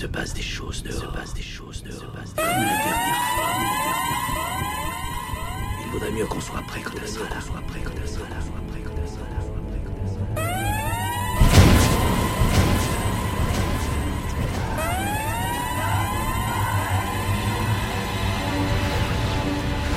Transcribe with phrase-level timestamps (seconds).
[0.00, 0.98] se passe des choses dehors.
[0.98, 2.00] Se passe des choses dehors.
[2.00, 2.40] Se passe des...
[2.40, 3.48] Comme la dernière fois.
[3.52, 4.48] Comme la dernière fois.
[5.84, 7.38] Il vaudrait mieux qu'on soit prêt quand elle sera là.
[7.42, 8.40] Soit prêt quand elle sera là.
[8.40, 9.40] Soit prêt quand elle sera là.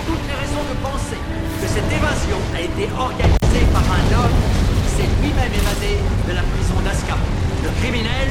[0.05, 1.19] Toutes les raisons de penser
[1.61, 4.35] que cette évasion a été organisée par un homme
[4.83, 5.95] qui s'est lui-même évadé
[6.27, 7.23] de la prison d'Azkaban.
[7.63, 8.27] Le criminel,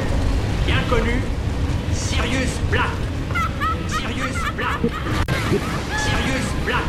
[0.66, 1.16] bien connu,
[2.08, 2.94] Sirius Black.
[3.88, 4.80] Sirius Black.
[6.04, 6.86] Sirius Black.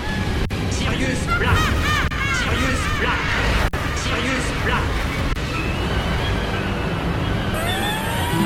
[0.71, 1.59] Sirius Black.
[2.39, 3.21] Sirius Black.
[4.03, 4.85] Sirius Black.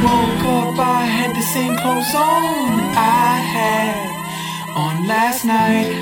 [0.04, 3.98] Woke up, I had the same clothes on I had
[4.76, 5.96] on last night.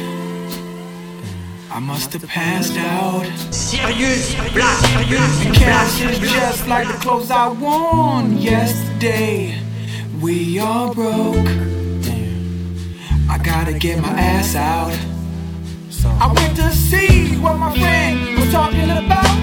[1.71, 3.25] I must have passed out.
[3.53, 4.81] Sirius Black.
[5.09, 9.64] The cash is just like the clothes I worn yesterday.
[10.21, 11.47] We all broke.
[13.29, 14.97] I gotta get my ass out.
[16.21, 19.34] I went to see what my friend was talking about.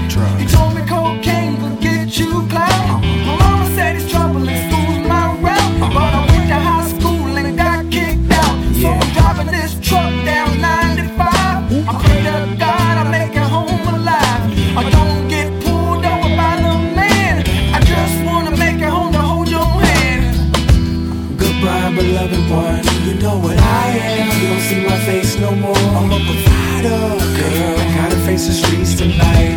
[28.42, 29.56] Face the streets tonight.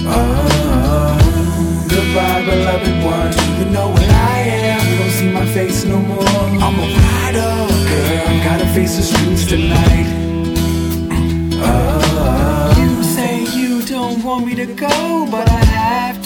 [0.00, 3.32] Oh, goodbye, beloved one.
[3.58, 4.98] You know what I am.
[4.98, 6.20] Don't see my face no more.
[6.20, 7.54] I'm a rider,
[7.88, 8.44] girl.
[8.44, 10.06] Gotta face the streets tonight.
[11.64, 16.19] Oh, you say you don't want me to go, but I have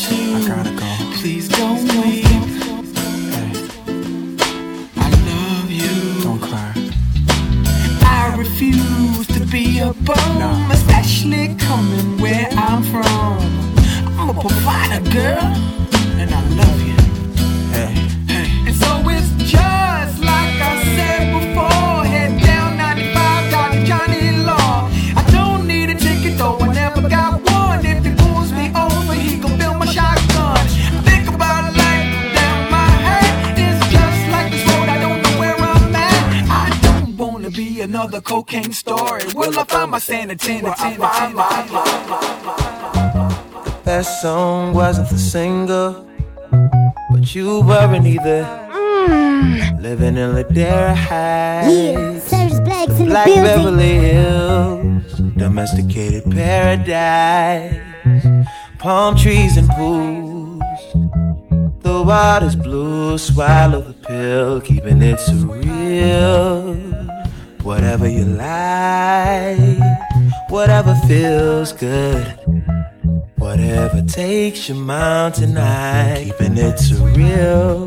[15.10, 15.50] girl,
[16.20, 16.96] and I love you.
[17.72, 17.92] Hey.
[18.66, 22.04] And so it's just like I said before.
[22.04, 23.84] Head down 95, Dr.
[23.84, 24.90] Johnny Law.
[25.16, 27.84] I don't need a ticket, though I never got one.
[27.84, 30.66] If he pulls me over, he gon' fill my shotgun.
[31.04, 33.58] Think about life down my head.
[33.58, 36.20] It's just like this road, I don't know where I'm at.
[36.50, 39.22] I don't wanna be another cocaine story.
[39.34, 40.60] Will I find my sanity?
[43.94, 46.04] That song wasn't the single,
[47.12, 48.42] but you weren't either.
[48.72, 49.80] Mm.
[49.80, 53.44] Living in Ladera Heights, Yeah, Black's in the Black building.
[53.44, 57.80] Beverly Hills, domesticated paradise,
[58.80, 60.60] palm trees and pools.
[61.84, 66.74] The water's blue, swallow the pill, keeping it surreal.
[67.62, 69.78] Whatever you like,
[70.50, 72.63] whatever feels good.
[73.54, 77.86] Whatever takes your mind tonight, keeping it surreal.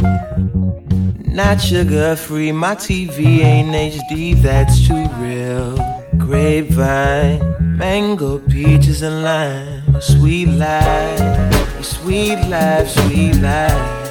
[1.25, 5.75] Not sugar free, my TV ain't HD, that's too real.
[6.17, 9.99] Grapevine, mango, peaches, and lime.
[9.99, 14.07] Sweet life, sweet life, sweet life.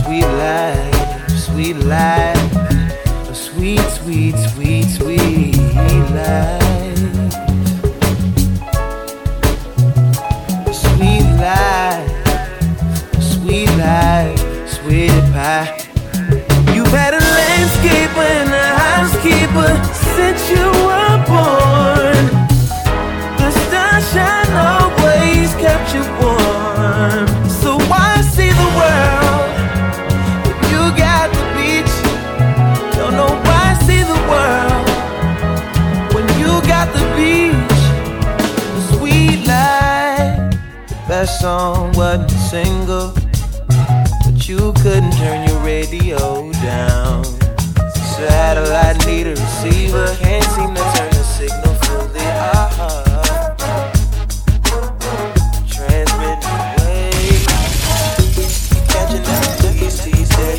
[0.00, 3.34] Sweet life, sweet life.
[3.34, 5.56] Sweet, sweet, sweet, sweet
[6.14, 6.63] life.
[11.54, 12.10] Life,
[13.20, 14.40] sweet life,
[14.76, 15.68] sweet pie.
[16.74, 19.70] You've had a landscaper and a housekeeper
[20.16, 22.24] since you were born.
[23.40, 27.33] The sunshine always kept you warm.
[41.24, 43.08] That song wasn't a single,
[44.26, 47.24] but you couldn't turn your radio down.
[48.12, 52.20] Satellite need a receiver, can't seem to turn the signal fully.
[52.20, 53.54] Uh-huh.
[55.64, 57.08] Transmitting away.
[58.92, 60.04] Catching up to these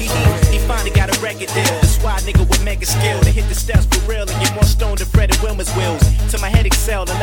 [0.02, 0.10] He,
[0.52, 1.86] he finally got a record deal.
[2.26, 5.08] Nigga with mega skill to hit the steps for real and get more stoned than
[5.10, 6.02] Fred Wilmer's wheels.
[6.32, 7.20] To my head excelled, I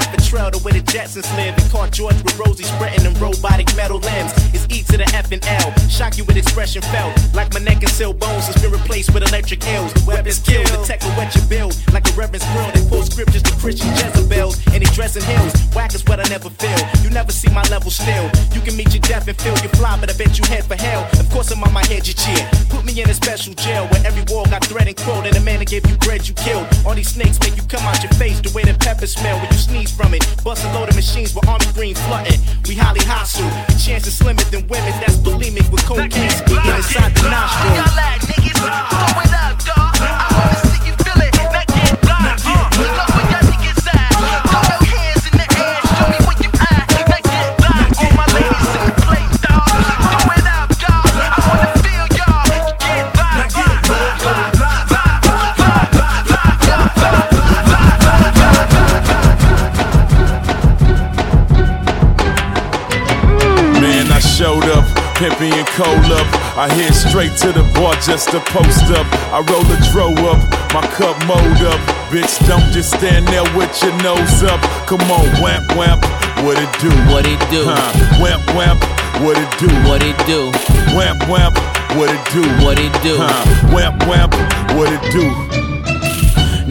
[0.53, 3.99] left a where the Jetsons live and caught George with Rosie spreading them robotic metal
[3.99, 4.33] limbs.
[4.55, 5.69] It's E to the F and L.
[5.89, 7.13] Shock you with expression felt.
[7.35, 9.93] Like my neck and seal bones has been replaced with electric ills.
[9.93, 11.77] The weapons kill, the tech will wet your build.
[11.93, 14.57] Like a reverend's grill, they pull scriptures to Christian Jezebels.
[14.73, 15.53] and they dressing heels.
[15.75, 16.81] Whack is what I never feel.
[17.05, 18.31] You never see my level still.
[18.57, 20.77] You can meet your death and feel you fly, but I bet you head for
[20.77, 21.05] hell.
[21.21, 22.41] Of course, I'm on my head, you cheer.
[22.71, 25.21] Put me in a special jail where every wall got thread and quill.
[25.21, 26.67] And the man that gave you bread you killed.
[26.87, 29.53] All these snakes make you come out your face the way the pepper smell when
[29.53, 30.25] you sneeze from it.
[30.43, 32.41] Bust a load of machines with army green flooding.
[32.69, 33.51] We highly hostile.
[33.69, 37.75] The chance slimmer than women that's bulimic with cocaine inside the nostril.
[37.75, 37.95] Y'all
[38.29, 39.82] niggas, throw it up, dawg.
[65.23, 66.27] Pimpy and cold up.
[66.59, 69.07] I head straight to the bar just to post up.
[69.31, 70.43] I roll a dro up,
[70.75, 71.79] my cup mold up.
[72.11, 74.61] Bitch, don't just stand there with your nose up.
[74.91, 76.03] Come on, wamp wamp,
[76.43, 76.91] what it do?
[77.15, 77.63] What it do?
[77.63, 78.19] Huh?
[78.19, 78.83] Wamp wamp,
[79.23, 79.71] what it do?
[79.87, 80.51] What it do?
[80.97, 81.55] Wamp wamp,
[81.95, 82.43] what it do?
[82.65, 83.15] What it do?
[83.23, 83.71] Huh?
[83.73, 84.35] Wamp wamp,
[84.75, 85.72] what it do?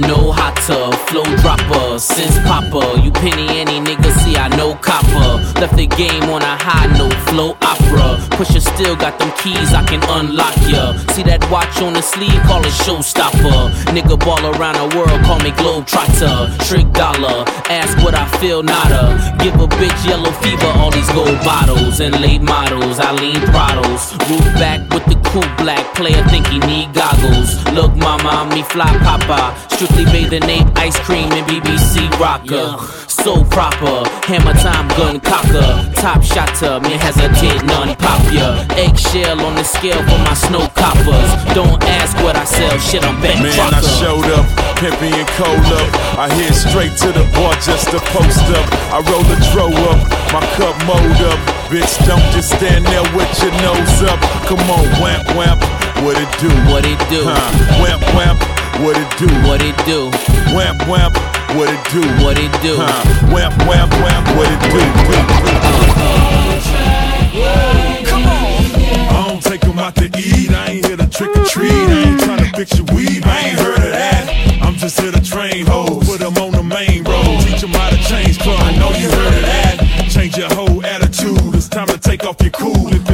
[0.07, 2.99] No hotter, flow dropper, since popper.
[3.01, 5.37] You penny any nigga, see I know copper.
[5.59, 8.17] Left the game on a high note, flow opera.
[8.31, 10.97] Pusher still got them keys, I can unlock ya.
[11.13, 13.69] See that watch on the sleeve, call it showstopper.
[13.93, 16.49] Nigga ball around the world, call me Globetrotter.
[16.67, 19.35] Trick dollar, ask what I feel, nada.
[19.39, 22.99] Give a bitch yellow fever, all these gold bottles and late models.
[22.99, 27.53] I lean throttles, roof back with the cool black player, think he need goggles.
[27.71, 29.53] Look, mama, me fly papa.
[29.91, 32.79] Strictly bathing ape, ice cream, and BBC rocker.
[33.07, 35.91] So proper, hammer time, gun cocker.
[35.99, 38.63] Top shotter, me hesitate, none pop ya.
[38.79, 41.29] Eggshell on the scale for my snow coppers.
[41.53, 44.45] Don't ask what I sell, shit, I'm back Man, I showed up,
[44.79, 45.89] pimpy and cold up.
[46.17, 48.67] I head straight to the bar just to post up.
[48.95, 49.99] I roll a dro up,
[50.31, 51.39] my cup mold up.
[51.67, 54.19] Bitch, don't just stand there with your nose up.
[54.47, 55.61] Come on, wamp wamp,
[56.03, 56.49] what it do?
[56.71, 57.27] What it do?
[57.27, 57.83] Huh?
[57.83, 58.39] Wamp wamp,
[58.81, 59.27] what it do?
[59.47, 60.09] What it do?
[60.55, 61.15] Wamp wamp,
[61.55, 62.01] what it do?
[62.23, 62.75] What it do?
[62.77, 63.31] Huh?
[63.31, 64.81] Wamp wamp wamp, what it do?
[69.09, 70.51] I don't take out to eat.
[70.51, 71.71] I ain't here to trick or treat.
[71.71, 73.25] I ain't tryna fix your weave.
[73.25, 74.61] I ain't heard of that.
[74.61, 76.07] I'm just here to train hoes.
[76.07, 77.41] Put 'em on the main road.
[77.41, 78.61] Teach 'em how to change clothes.
[78.61, 80.09] I know you heard of that.
[80.09, 81.55] Change your whole attitude.
[81.55, 82.87] It's time to take off your cool.
[82.93, 83.10] If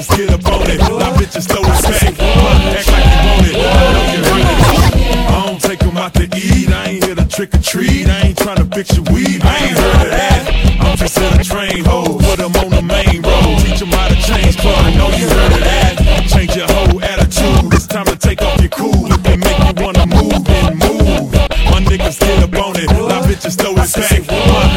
[0.00, 0.80] niggas get up on it.
[0.80, 2.02] My bitches throw it back.
[2.02, 3.56] Act like you want it.
[3.56, 5.28] I know you it.
[5.28, 6.70] I don't take out to eat.
[6.70, 8.08] I ain't here to trick or treat.
[8.08, 9.42] I ain't tryna fix your weave.
[9.44, 10.80] I ain't heard of that.
[10.80, 12.24] I'm just here to train hoes.
[12.24, 13.58] Put 'em on the main road.
[13.64, 14.78] Teach 'em how to change clothes.
[14.78, 15.94] I know you heard of that.
[16.28, 17.74] Change your whole attitude.
[17.74, 19.12] It's time to take off your cool.
[19.12, 21.32] If they make you wanna move, then move.
[21.72, 22.90] My niggas get up on it.
[22.90, 24.69] My bitches throw it back.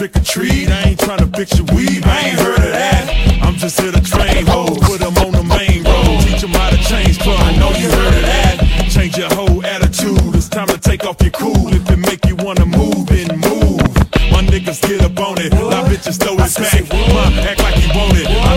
[0.00, 0.70] Trick or treat.
[0.70, 2.02] I ain't tryna fix your weave.
[2.06, 3.42] I ain't heard of that.
[3.42, 4.78] I'm just here to train hoes.
[4.78, 6.22] Put 'em on the main road.
[6.24, 7.42] Teach 'em how to change clothes.
[7.42, 8.56] I know you heard of that.
[8.88, 10.34] Change your whole attitude.
[10.34, 11.68] It's time to take off your cool.
[11.68, 13.82] If it make you wanna move, then move.
[14.32, 15.52] My niggas get up on it.
[15.52, 16.80] My bitches throw it back.
[17.50, 18.49] Act like you want it.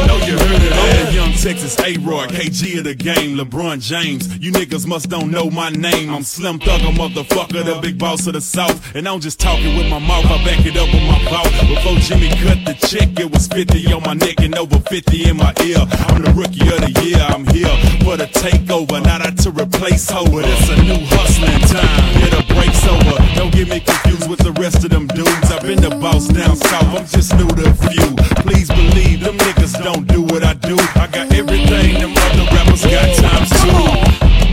[1.44, 4.31] Texas A-Roy, KG of the game, LeBron James.
[4.38, 6.09] You niggas must don't know my name.
[6.09, 8.95] I'm Slim Thugger, motherfucker, the big boss of the South.
[8.95, 11.52] And I'm just talking with my mouth, I back it up with my mouth.
[11.68, 15.35] Before Jimmy cut the check, it was 50 on my neck and over 50 in
[15.35, 15.83] my ear.
[16.07, 17.76] I'm the rookie of the year, I'm here
[18.07, 20.47] for the takeover, not out to replace Hova.
[20.47, 23.19] It's a new hustling time, yeah, the break's over.
[23.35, 25.52] Don't get me confused with the rest of them dudes.
[25.52, 28.16] I've been the boss down south, I'm just new to a few.
[28.47, 30.80] Please believe them niggas don't do what I do.
[30.95, 33.83] I got everything them other rappers got times two.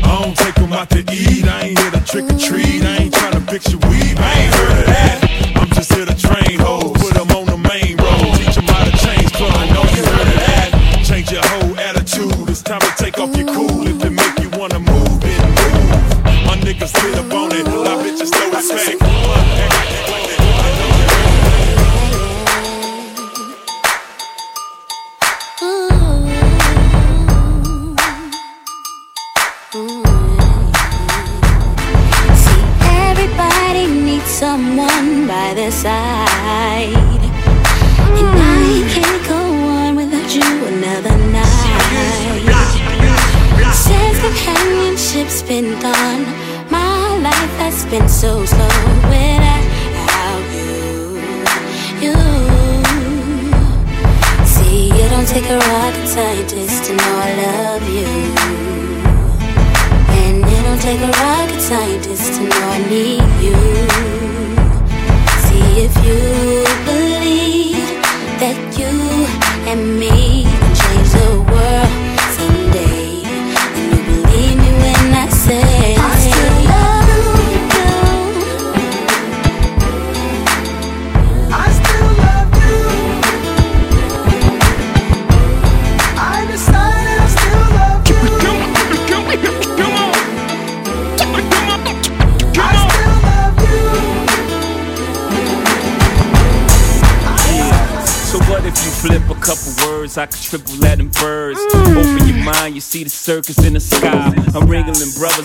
[0.03, 2.83] I don't take 'em out to eat, I ain't here to trick or treat.
[2.83, 4.70] I ain't tryna fix your weave, I ain't heard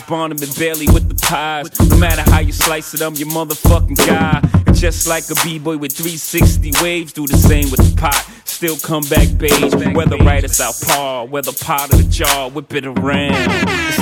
[0.07, 1.67] Barnum and Bailey with the pies.
[1.89, 4.41] No matter how you slice it, I'm your motherfucking guy.
[4.67, 8.25] And just like a b-boy with 360 waves, do the same with the pot.
[8.45, 12.85] Still come back beige, whether right or southpaw, whether pot of the jar, whip it
[12.85, 13.35] around.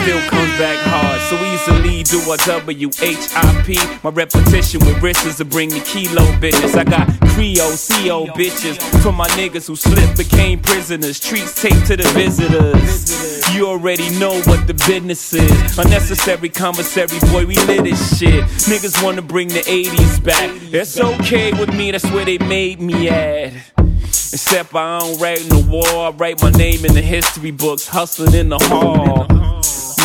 [0.03, 3.77] Still comes back hard, so easily do a W-H-I-P.
[4.03, 6.75] My repetition with wrists to bring the kilo business.
[6.75, 11.21] I got Creole, CO bitches for my niggas who slipped, became prisoners.
[11.21, 13.55] Treats taped to the visitors.
[13.55, 15.77] You already know what the business is.
[15.77, 18.43] Unnecessary commissary, boy, we lit this shit.
[18.67, 20.51] Niggas wanna bring the 80s back.
[20.73, 23.53] It's okay with me, that's where they made me at.
[23.77, 27.87] Except I don't write in the war, I write my name in the history books,
[27.87, 29.27] hustling in the hall.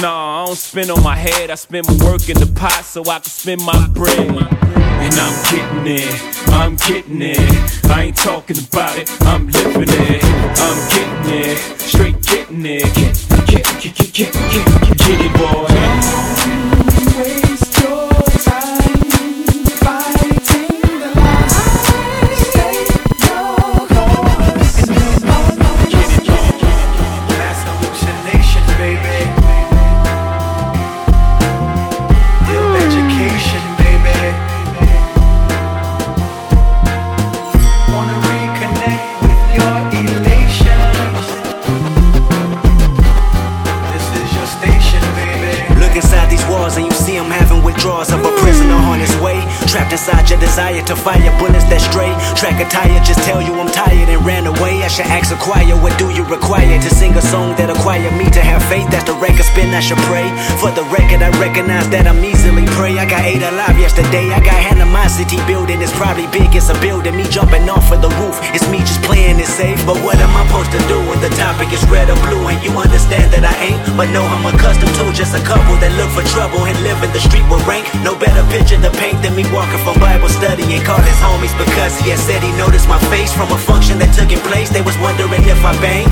[0.00, 3.02] Nah, I don't spin on my head, I spend my work in the pot so
[3.02, 4.16] I can spend my bread.
[4.16, 7.86] And I'm getting it, I'm getting it.
[7.90, 10.24] I ain't talking about it, I'm living it.
[10.24, 12.84] I'm getting it, straight getting it.
[12.94, 15.32] Get, get, get, get, get, get, get it,
[16.62, 16.67] boy.
[50.58, 52.17] Desire to fire bullets that stray.
[52.38, 54.86] Track a tire, just tell you I'm tired and ran away.
[54.86, 58.14] I should ask a choir, what do you require to sing a song that acquire
[58.14, 58.86] me to have faith?
[58.94, 60.30] That's the record spin, I should pray.
[60.62, 62.94] For the record, I recognize that I'm easily prey.
[62.94, 64.30] I got eight alive yesterday.
[64.30, 65.82] I got animosity building.
[65.82, 67.18] It's probably big, it's a building.
[67.18, 68.38] Me jumping off of the roof.
[68.54, 69.82] It's me just playing it safe.
[69.82, 72.46] But what am I supposed to do when the topic is red or blue?
[72.46, 73.82] And you understand that I ain't.
[73.98, 77.10] But no, I'm accustomed to just a couple that look for trouble and live in
[77.10, 77.82] the street with rank.
[78.06, 81.50] No better picture to paint than me walking from Bible study and called his homies
[81.58, 84.68] because he had said he noticed my face from a function that took in place.
[84.68, 86.04] They was wondering if I bang.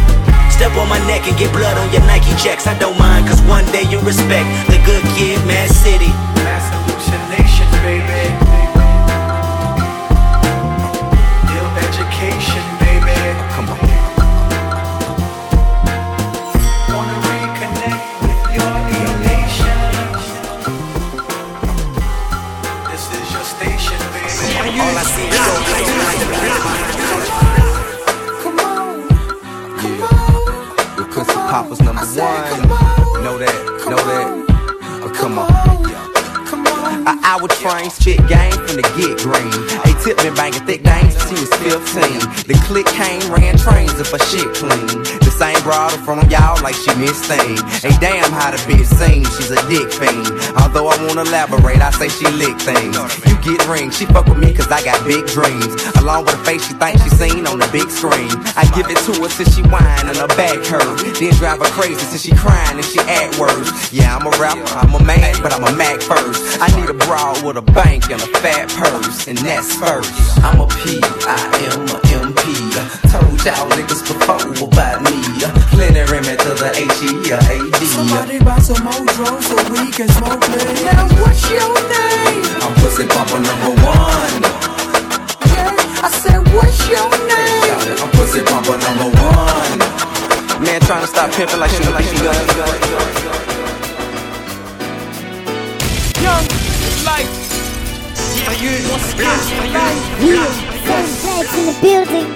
[0.49, 2.67] Step on my neck and get blood on your Nike checks.
[2.67, 6.36] I don't mind, cause one day you respect the good kid, Mad City.
[37.07, 39.55] I, would train spit game from the get green.
[39.87, 40.83] Hey, tip been banging thick
[41.31, 42.49] he was 15.
[42.49, 45.05] The click came, ran trains if her shit clean.
[45.21, 47.61] The same broad in front of y'all like she missed thing.
[47.85, 50.33] Hey, damn how the bitch sings, she's a dick fiend.
[50.57, 52.97] Although I won't elaborate, I say she lick things.
[53.29, 55.77] You get rings, she fuck with me cause I got big dreams.
[56.01, 58.33] Along with a face she thinks she seen on the big screen.
[58.57, 60.97] I give it to her till she whine and her back hurt.
[61.21, 63.69] Then drive her crazy till she crying and she act worse.
[63.93, 66.41] Yeah, I'm a rapper, I'm a man, but I'm a Mac first.
[66.57, 70.09] I need a broad with a bank and a fat purse, and that's first.
[70.41, 72.43] I'm a P, I am a MP.
[73.11, 75.17] Told y'all niggas before about me.
[75.75, 77.87] Plenty rimmy to the H-E-A-D.
[77.87, 80.85] Somebody buy some more drugs so we can smoke it.
[80.85, 82.45] Now what's your name?
[82.65, 84.43] I'm pussy papa number one.
[85.53, 87.99] Yeah, I said what's your name?
[88.01, 89.79] I'm pussy papa number one.
[90.65, 92.35] Man trying to stop pimping like she like she gun.
[96.25, 96.47] Young
[97.05, 97.31] life.
[98.15, 98.81] Sérieux,
[100.89, 102.27] in the building.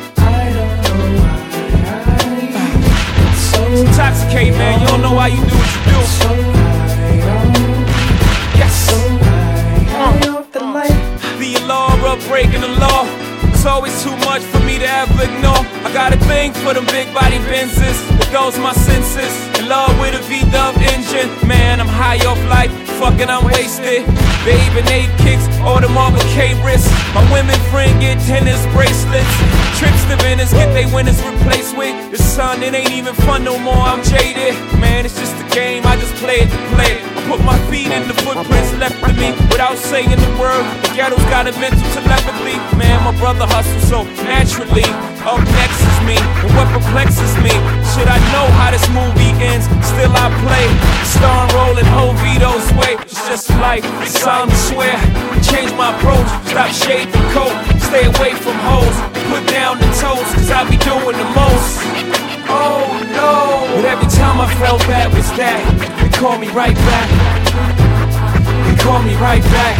[3.70, 4.80] Intoxicate, man.
[4.80, 5.98] You don't know why you do what you do.
[8.58, 8.90] Yes.
[9.94, 13.29] Uh, the law, or breaking the law.
[13.60, 15.60] It's always too much for me to ever ignore.
[15.84, 18.00] I got a thing for them big body Benzes.
[18.16, 19.28] It goes my senses.
[19.60, 21.28] In love with a V-dub engine.
[21.46, 22.72] Man, I'm high off life.
[22.96, 24.04] fucking I'm wasted.
[24.48, 26.88] Babe and eight kicks, all the Marvin K wrists.
[27.12, 29.28] My women friend get tennis bracelets.
[29.76, 31.92] Trips to Venice, get they winners replaced with.
[32.12, 33.74] The sun, it ain't even fun no more.
[33.74, 34.54] I'm jaded.
[34.78, 37.02] Man, it's just a game, I just play it to play it.
[37.16, 40.64] I put my feet in the footprints left of me without saying the word.
[40.82, 42.56] The ghetto's got a mental telepathy.
[42.78, 45.09] Man, my brother hustles so naturally.
[45.28, 47.52] Up next is me, and what perplexes me.
[47.92, 49.68] Should I know how this movie ends?
[49.84, 50.66] Still I play.
[51.04, 51.84] Star rolling
[52.24, 52.96] Vito's way.
[53.04, 54.96] It's just life, solemn swear.
[55.44, 57.52] Change my approach, stop shaving coat.
[57.92, 58.96] Stay away from hoes,
[59.28, 61.68] put down the toast, cause I be doing the most.
[62.48, 63.76] Oh no!
[63.76, 65.60] But every time I felt bad was that.
[66.00, 67.08] They call me right back.
[68.64, 69.76] They call me right back.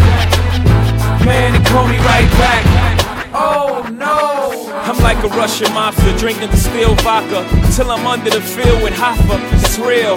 [1.25, 2.65] Man, they call me right back.
[3.33, 4.40] Oh no!
[4.83, 9.39] I'm like a Russian mobster drinking distilled vodka till I'm under the field with Hoffa.
[9.55, 10.17] It's real.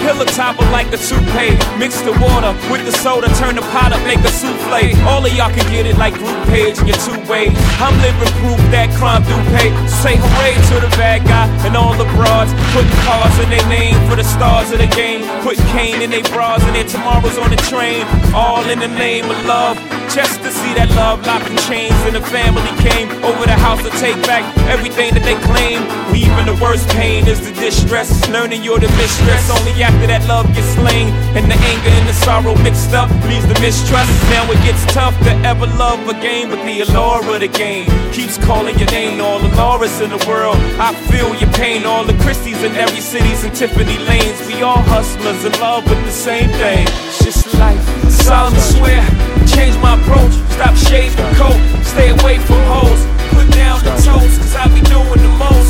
[0.00, 1.54] Pillow topper like a toupee.
[1.78, 4.96] Mix the water with the soda, turn the pot up, make a souffle.
[5.06, 7.52] All of y'all can get it like group page in your two ways.
[7.76, 9.68] I'm living proof that crime do pay.
[10.00, 12.52] Say hooray to the bad guy and all the broads.
[12.72, 15.20] Putting cars in their name for the stars of the game.
[15.42, 18.06] Putting cane in their bras and their tomorrows on the train.
[18.34, 19.76] All in the name of love.
[20.10, 23.78] Just to see that love locked in chains and the family came over the house
[23.86, 25.86] to take back everything that they claim.
[26.10, 28.10] We even the worst pain is the distress.
[28.28, 31.08] Learning you're the mistress only after that love gets slain.
[31.34, 34.10] And the anger and the sorrow mixed up leaves the mistrust.
[34.30, 38.38] Now it gets tough to ever love again, but the allure of the game keeps
[38.38, 39.20] calling your name.
[39.20, 41.84] All the Lauras in the world, I feel your pain.
[41.84, 44.38] All the Christies in every city's and Tiffany lanes.
[44.46, 46.86] We all hustlers in love with the same thing.
[47.08, 47.82] It's just life.
[48.10, 49.02] Solemn swear,
[49.46, 50.34] change my approach.
[50.56, 53.02] Stop shaving coat, stay away from hoes.
[53.34, 55.69] Put down the toast, cause I be doing the most.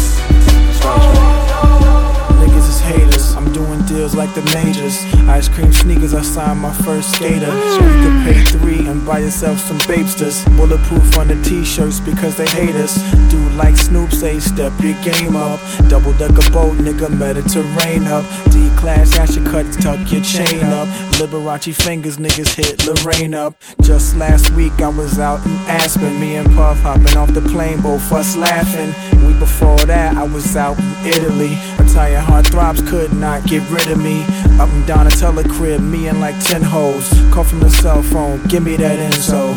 [4.10, 5.04] Deals like the majors.
[5.28, 7.46] Ice cream sneakers, I signed my first skater.
[7.46, 10.44] So you can pay three and buy yourself some babesters.
[10.56, 12.96] Bulletproof on the t-shirts because they hate us.
[13.30, 15.60] Do like Snoop say, step your game up.
[15.88, 18.24] Double decker boat, nigga, Mediterranean up.
[18.50, 20.88] D class, asher cuts, tuck your chain up.
[21.18, 23.54] Liberace fingers, niggas hit Lorraine up.
[23.82, 26.18] Just last week I was out in Aspen.
[26.20, 28.92] Me and Puff hopping off the plane, both us laughing.
[29.26, 31.79] Week before that, I was out in Italy.
[31.90, 34.22] Italian heart throbs could not get rid of me.
[34.60, 37.08] Up and down a teller crib, me and like 10 hoes.
[37.32, 39.52] Call from the cell phone, give me that info.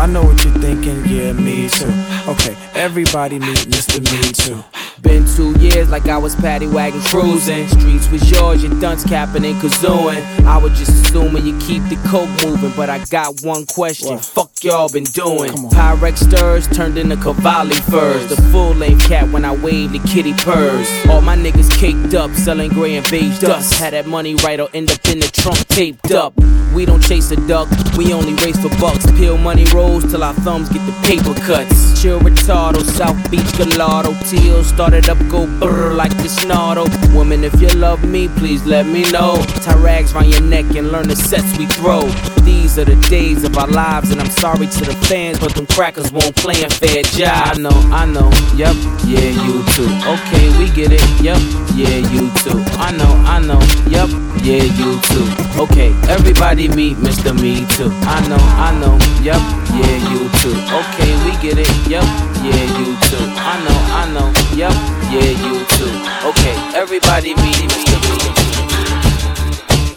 [0.00, 1.92] I know what you're thinking, yeah, me too.
[2.26, 4.00] Okay, everybody meet Mr.
[4.00, 4.64] Me Too.
[5.04, 7.68] Been two years like I was paddy wagon cruising.
[7.68, 10.24] Streets was yours, your dunce capping and kazooing.
[10.46, 14.16] I was just assuming you keep the coke moving, but I got one question.
[14.18, 15.52] Fuck y'all been doing?
[15.70, 18.28] Pyrex stirs turned into Cavalli furs.
[18.34, 20.88] The full length cat when I wave the kitty purrs.
[21.10, 23.74] All my niggas caked up, selling gray and beige dust.
[23.74, 26.32] Had that money right or end up in the trunk taped up.
[26.74, 29.06] We don't chase a duck, we only race for bucks.
[29.12, 32.02] Peel money rolls till our thumbs get the paper cuts.
[32.02, 34.12] Chill retardo, South Beach Gallardo.
[34.24, 36.86] Teal started up, go brr like the snarl.
[37.14, 39.36] Woman, if you love me, please let me know.
[39.62, 42.02] Tie rags round your neck and learn the sets we throw.
[42.44, 45.66] These are the days of our lives, and I'm sorry to the fans, but them
[45.66, 47.56] crackers won't play a fair job.
[47.56, 49.90] I know, I know, yep, yeah, you too.
[50.14, 51.40] Okay, we get it, yep,
[51.74, 52.60] yeah, you too.
[52.78, 54.08] I know, I know, yep,
[54.44, 55.26] yeah, you too.
[55.58, 57.32] Okay, everybody meet Mr.
[57.34, 57.90] Me Too.
[58.04, 59.40] I know, I know, yep,
[59.72, 60.54] yeah, you too.
[60.68, 62.04] Okay, we get it, yep,
[62.44, 63.24] yeah, you too.
[63.40, 64.74] I know, I know, yep,
[65.12, 65.92] yeah, you too.
[66.28, 67.60] Okay, everybody meet.
[67.60, 67.82] Me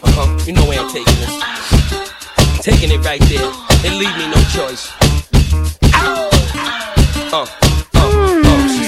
[0.03, 0.45] Uh-huh.
[0.45, 1.35] You know where I'm taking this.
[2.61, 3.51] Taking it right there.
[3.85, 5.06] It leave me no choice.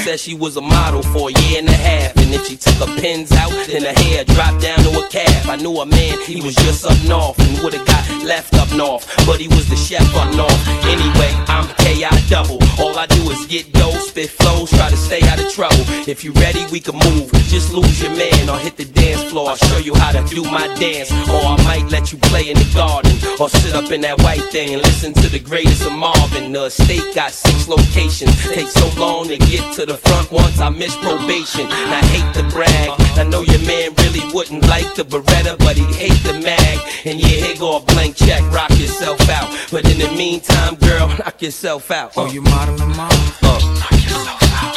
[0.10, 2.15] Said she was a model for a year and a half.
[2.17, 5.48] And if she took her pins out, then her hair dropped down to a calf.
[5.48, 9.06] I knew a man, he was just up north and would've got left up north.
[9.28, 10.60] But he was the chef up north.
[10.86, 12.58] Anyway, I'm KI double.
[12.82, 15.86] All I do is get dough, spit flows, try to stay out of trouble.
[16.10, 17.30] If you ready, we can move.
[17.54, 19.50] Just lose your man or hit the dance floor.
[19.50, 21.12] I'll show you how to do my dance.
[21.30, 23.13] Or I might let you play in the garden.
[23.39, 26.52] Or sit up in that white thing and listen to the greatest of Marvin.
[26.52, 28.34] The state got six locations.
[28.50, 31.66] Takes so long to get to the front once I miss probation.
[31.68, 32.90] And I hate to brag.
[33.18, 36.80] I know your man really wouldn't like the Beretta, but he hate the mag.
[37.06, 38.42] And yeah, here go a blank check.
[38.52, 39.50] Rock yourself out.
[39.72, 42.14] But in the meantime, girl, knock yourself out.
[42.18, 43.10] Oh, you modeling, mom?
[43.44, 43.60] Uh,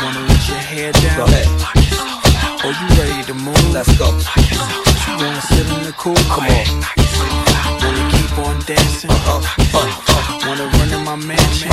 [0.02, 1.16] Wanna let your hair down?
[1.16, 1.46] Go ahead.
[2.64, 3.72] Oh, you ready to move?
[3.72, 4.06] Let's go.
[4.10, 6.14] You wanna sit in the cool?
[6.30, 6.66] Come on.
[7.82, 9.10] Wanna keep on dancing.
[10.46, 11.70] Wanna run in my mansion.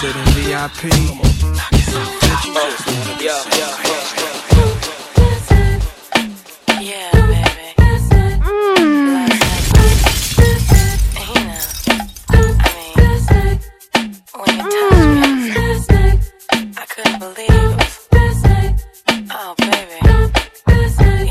[0.00, 0.84] Sit in VIP.
[3.20, 3.84] Yeah, yeah.
[16.86, 17.48] couldn't believe.
[19.30, 19.98] Oh, baby.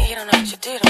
[0.09, 0.82] You don't know what you did.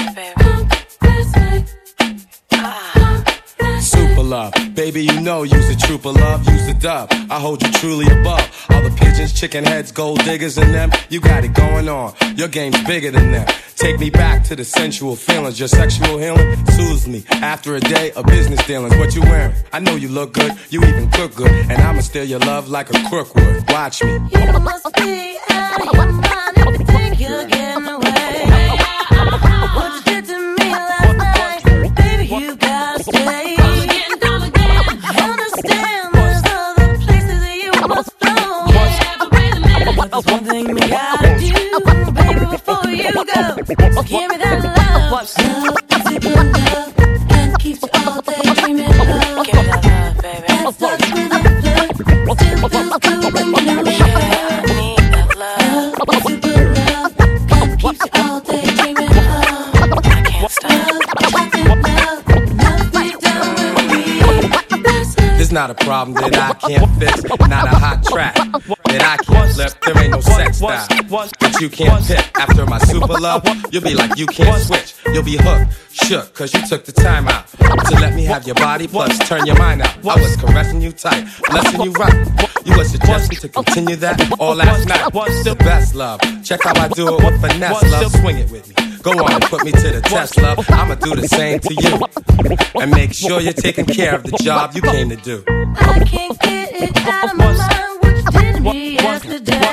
[4.24, 4.52] Love.
[4.74, 7.08] Baby, you know you's a trooper love, use the dub.
[7.30, 8.66] I hold you truly above.
[8.70, 10.90] All the pigeons, chicken heads, gold diggers, and them.
[11.10, 12.14] You got it going on.
[12.36, 13.46] Your game's bigger than them.
[13.76, 15.58] Take me back to the sensual feelings.
[15.58, 17.24] Your sexual healing soothes me.
[17.30, 19.54] After a day of business dealings, what you wearing?
[19.72, 22.90] I know you look good, you even cook good, and I'ma steal your love like
[22.90, 23.70] a crook would.
[23.70, 24.12] Watch me.
[24.12, 26.64] You must be out of mind
[27.24, 28.46] you're getting away.
[29.76, 33.63] What you did to me last night, baby, you gotta stay.
[40.14, 43.92] There's one thing we gotta do, baby, before you go.
[43.94, 45.12] So give me that love.
[45.12, 46.63] Love, super
[65.54, 69.72] not a problem that I can't fix, not a hot track that I can't flip.
[69.82, 72.18] There ain't no sex style that you can't pick.
[72.36, 74.96] After my super love, you'll be like you can't switch.
[75.14, 78.54] You'll be hooked, shook, cause you took the time out to let me have your
[78.56, 79.96] body plus turn your mind out.
[80.04, 82.14] I was caressing you tight, blessing you right.
[82.64, 85.12] You were suggesting to continue that all last night.
[85.44, 86.20] The best love.
[86.42, 88.12] Check how I do it with finesse, love.
[88.12, 88.98] Swing it with me.
[89.02, 90.64] Go on and put me to the test, love.
[90.70, 92.80] I'ma do the same to you.
[92.80, 95.44] And make sure you're taking care of the job you came to do.
[95.48, 99.63] I can't get it out of my mind what you did to me yesterday.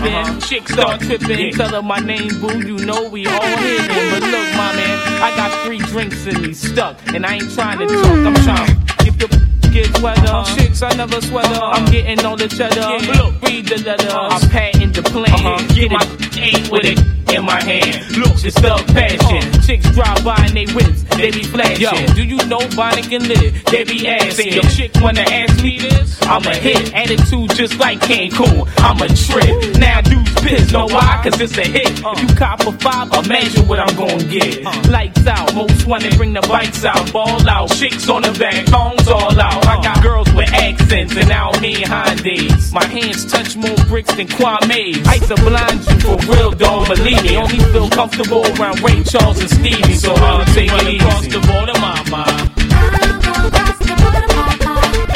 [0.00, 0.98] Dripping, chicks uh-huh.
[0.98, 1.52] start tripping.
[1.52, 4.10] Tell her my name, boo, you know we all hitting.
[4.10, 7.78] But look, my man, I got three drinks in me stuck, and I ain't trying
[7.78, 8.02] to mm.
[8.02, 8.26] joke.
[8.26, 9.39] I'm trying to if your
[9.70, 10.44] get wetter.
[10.54, 11.60] Chicks, I never sweater.
[11.60, 12.98] I'm getting all the cheddar.
[13.06, 14.08] Look, read the letter.
[14.08, 14.38] Uh-huh.
[14.40, 15.30] I'm patting the plan.
[15.30, 15.74] Uh-huh.
[15.74, 16.04] Get my
[16.40, 16.98] eight with it
[17.34, 18.16] in my hand.
[18.16, 18.92] Look, it's thug uh-huh.
[18.92, 19.62] passion.
[19.62, 21.82] Chicks drive by and they whips, they be flashing.
[21.82, 23.64] Yo, do you know Bonnie can live?
[23.66, 24.52] They be asking.
[24.52, 26.20] Your chick wanna ask me this?
[26.22, 26.94] I'm a hit.
[26.94, 28.68] Attitude just like Cancun.
[28.78, 29.78] I'm a trip.
[29.78, 30.72] Now dudes pissed.
[30.72, 31.20] Know why?
[31.22, 32.00] Cause it's a hit.
[32.04, 34.64] If you cop a five, imagine what I'm gonna get.
[34.88, 35.54] Lights out.
[35.54, 37.12] Most wanna bring the bikes out.
[37.12, 37.70] Ball out.
[37.70, 38.66] Chicks on the back.
[38.68, 39.59] Phones all out.
[39.62, 42.72] I got girls with accents and I don't mean Hondas.
[42.72, 45.06] My hands touch more bricks than Kwame's.
[45.06, 47.36] I used to blind you for real, don't believe me.
[47.36, 49.94] Only feel comfortable around Ray Charles and Stevie.
[49.94, 52.24] So I'll take it across the border, mama.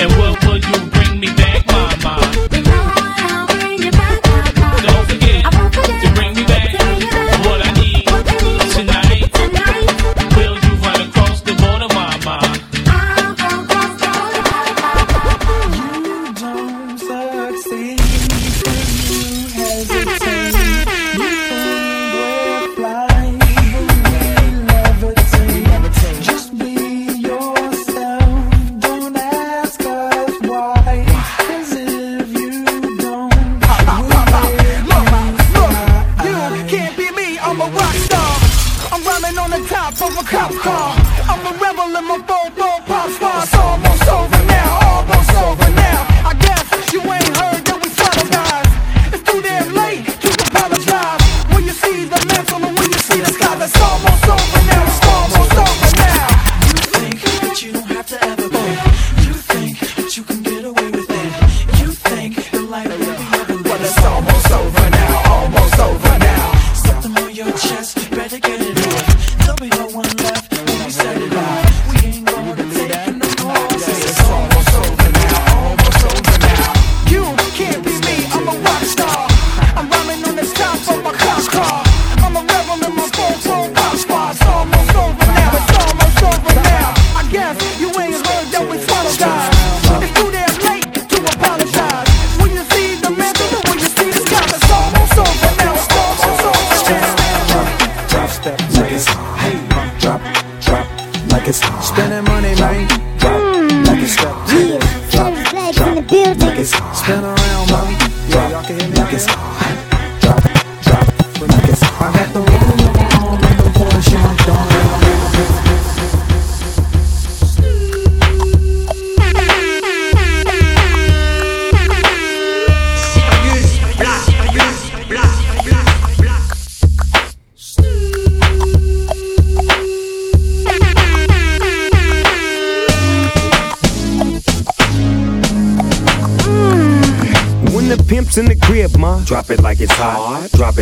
[0.01, 0.74] And what will you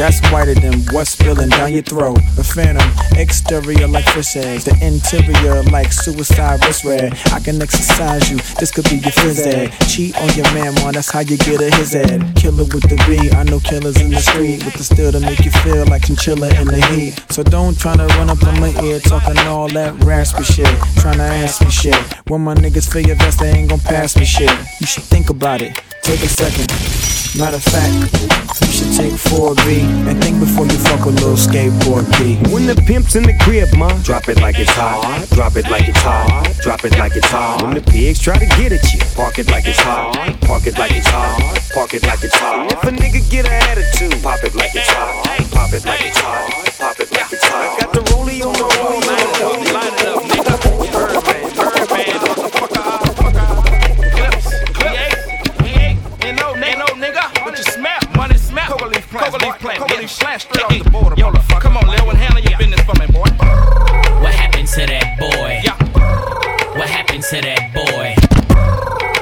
[0.00, 2.20] That's whiter than what's spilling down your throat.
[2.38, 7.12] A phantom, exterior like fish eggs, the interior like suicide wrist red.
[7.26, 9.68] I can exercise you, this could be your phys ed.
[9.90, 12.34] Cheat on your man, man, that's how you get a his head.
[12.34, 15.44] Killer with the B, I know killers in the street with the steel to make
[15.44, 17.22] you feel like chinchilla in the heat.
[17.28, 21.28] So don't try to run up on my ear talking all that raspy shit, tryna
[21.44, 22.00] ask me shit.
[22.26, 24.50] When my niggas feel your vest, they ain't gon' pass me shit.
[24.80, 26.68] You should think about it, take a second.
[27.38, 27.94] Matter of fact,
[28.60, 32.36] you should take 4B and think before you fuck a little skateboard B.
[32.52, 35.28] When the pimp's in the crib, ma, drop it like it's hot.
[35.30, 36.56] Drop it like it's hot.
[36.60, 37.62] Drop it like it's hot.
[37.62, 40.14] When the pigs try to get at you, park it like it's hot.
[40.42, 41.60] Park it like it's hot.
[41.72, 42.60] Park it like it's hot.
[42.60, 45.24] And if a nigga get an attitude, pop it like it's hot.
[45.52, 46.50] Pop it like it's hot.
[46.78, 47.78] Pop it like it's hot.
[47.78, 49.99] I got the rollie on the rollie on my Line
[60.48, 63.28] Come on, Lil, and handle your business for me, boy.
[64.22, 65.60] What happened to that boy?
[66.78, 68.14] What happened to that boy?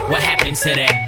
[0.09, 1.08] What happened to that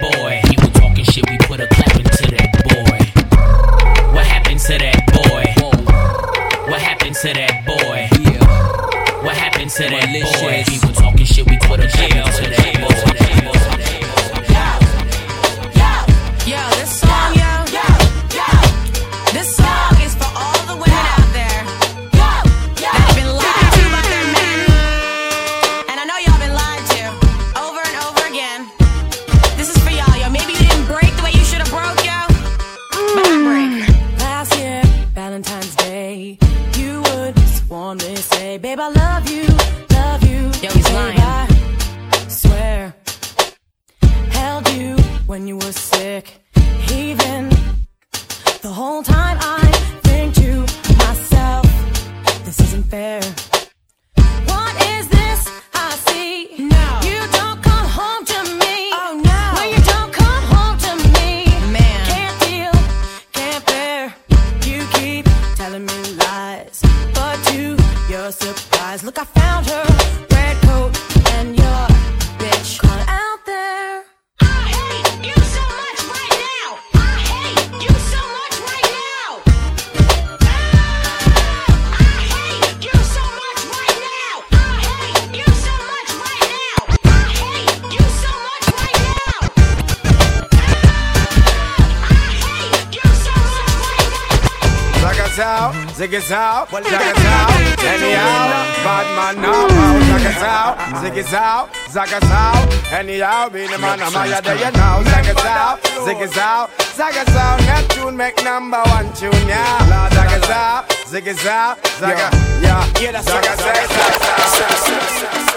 [101.95, 105.85] It out, out, anyhow, be the man, I'm higher than you now, zag it out,
[106.05, 110.85] zig it out, zag it out, Neptune make number one tune, yeah, zag it out,
[111.07, 115.51] zig it out, zag it, yeah, yeah, that's zag it, zag it, zag it,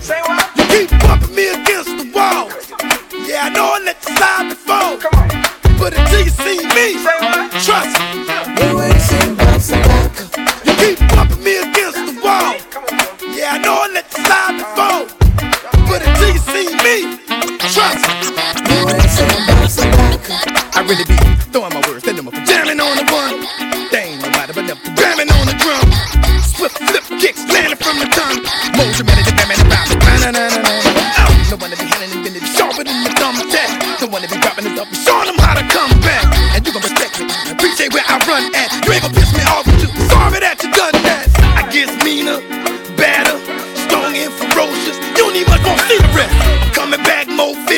[0.00, 0.46] Say what?
[0.56, 2.48] You keep bumping me against the wall.
[3.26, 4.98] Yeah, I know I let you slide before.
[4.98, 5.17] Come on.
[5.88, 7.00] But until you see me,
[7.64, 8.20] trust me.
[8.60, 10.12] You ain't seen bouncing back.
[10.60, 12.60] You keep bumping me against the wall.
[13.32, 15.08] Yeah, I know I let you slide before.
[15.88, 17.16] But until you see me,
[17.72, 18.20] trust me.
[18.68, 20.76] You ain't seen bouncing back.
[20.76, 21.16] I really be
[21.56, 23.48] throwing my words, sending them up, jamming on the one.
[23.88, 25.88] They ain't nobody but them jamming on the drum.
[26.44, 28.67] Split flip kicks landing from the tongue.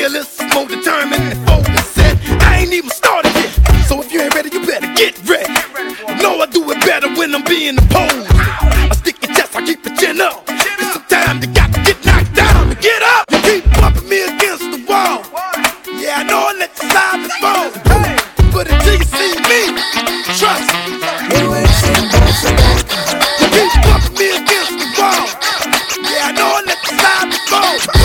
[0.01, 1.99] Fearless, more determined and focused.
[2.41, 3.53] I ain't even started yet.
[3.85, 5.53] So if you ain't ready, you better get ready.
[6.23, 8.27] No, I do it better when I'm being opposed.
[8.33, 10.45] I stick your chest, I keep your chin up.
[10.49, 13.29] It's sometimes you got to get knocked down to get up.
[13.29, 15.21] You keep bumping me against the wall.
[16.01, 17.69] Yeah, I know I let you slide before.
[18.57, 19.61] But until you see me,
[20.41, 20.97] trust me.
[21.37, 22.25] You ain't seen back.
[23.37, 25.29] You keep bumping me against the wall.
[26.09, 27.77] Yeah, I know I let you slide before.
[27.85, 28.00] But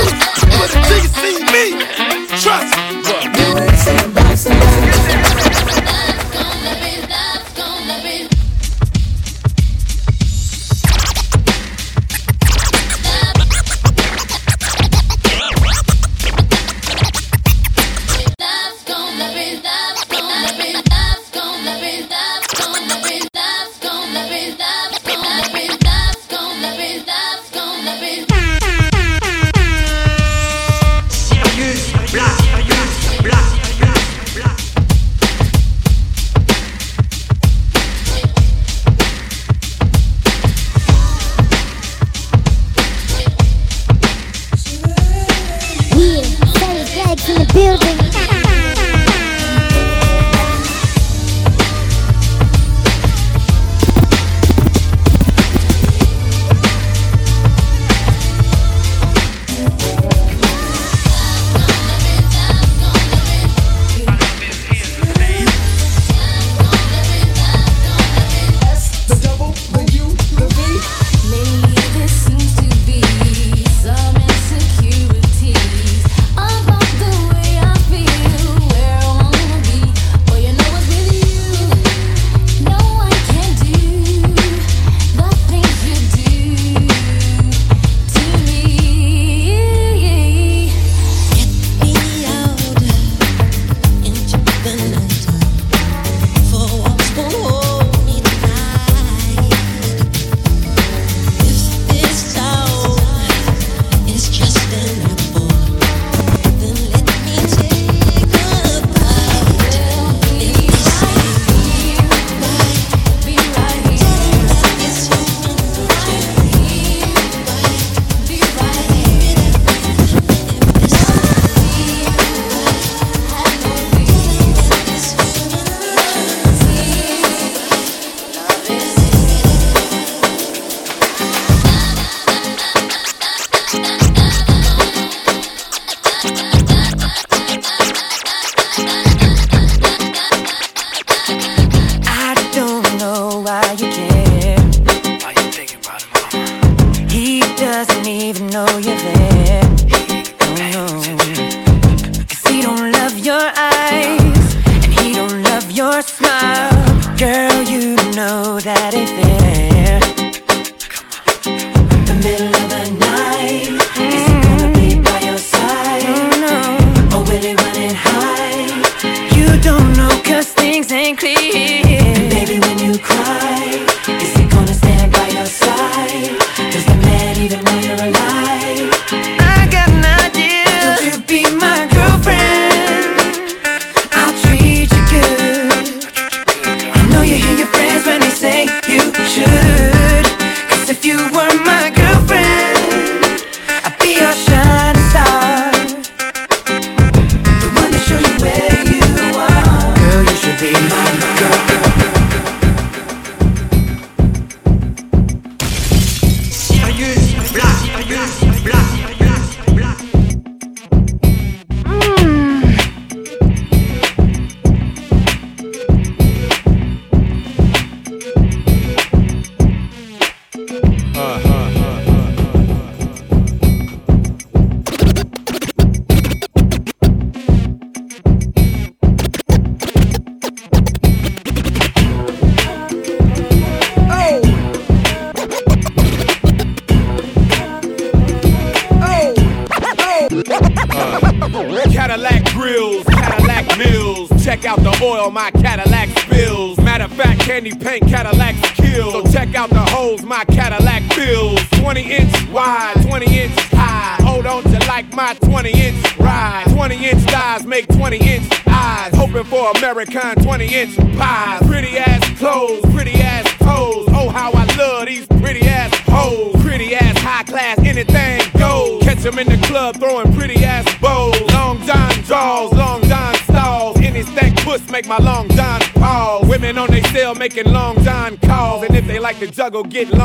[279.65, 280.24] Chicago get lost.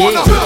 [0.00, 0.39] wanna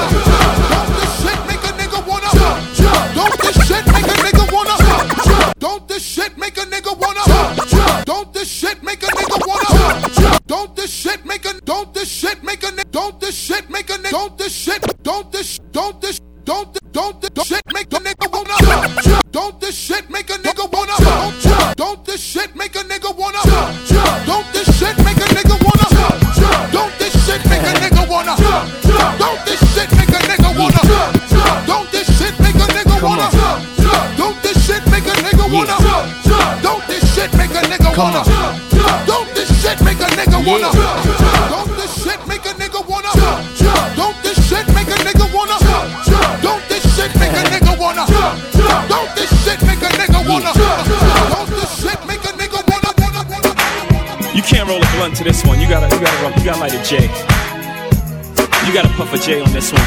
[59.17, 59.83] for Jay on this one.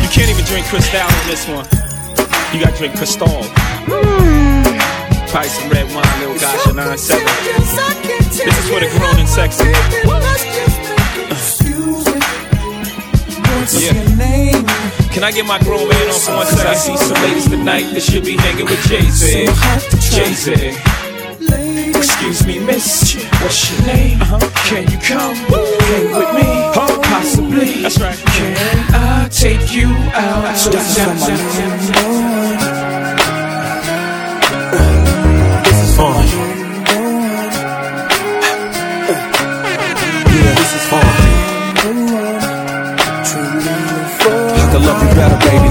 [0.00, 1.66] You can't even drink Cristal on this one.
[2.52, 3.28] You gotta drink Cristal.
[3.28, 4.64] Mm.
[5.28, 7.24] Probably some red wine, little guy, Nine 7.
[8.30, 9.64] This is for the grown and sexy.
[13.80, 13.92] yeah.
[15.12, 16.66] Can I get my grown man on for one second?
[16.66, 19.46] I see some ladies tonight that should be hanging with Jay Z.
[20.10, 21.00] Jay Z.
[21.96, 23.14] Excuse me, miss.
[23.42, 24.22] What's your name?
[24.22, 24.38] Uh-huh.
[24.66, 26.48] Can you come hang with me?
[26.74, 26.99] Huh?
[27.10, 27.82] possibly.
[27.82, 28.16] That's right.
[28.36, 28.56] Can
[28.94, 30.56] I take you out?
[30.56, 32.60] So this is for my man.
[35.66, 36.44] This is for you.
[40.34, 41.14] Yeah, this is for you.
[44.72, 45.70] Could love you better, baby.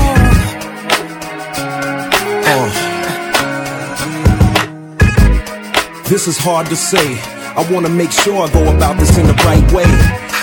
[2.51, 2.69] Uh.
[6.09, 7.07] This is hard to say.
[7.55, 9.85] I wanna make sure I go about this in the right way.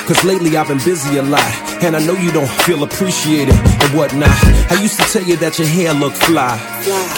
[0.06, 1.42] Cause lately I've been busy a lot.
[1.82, 4.30] And I know you don't feel appreciated and whatnot.
[4.70, 6.54] I used to tell you that your hair looked fly.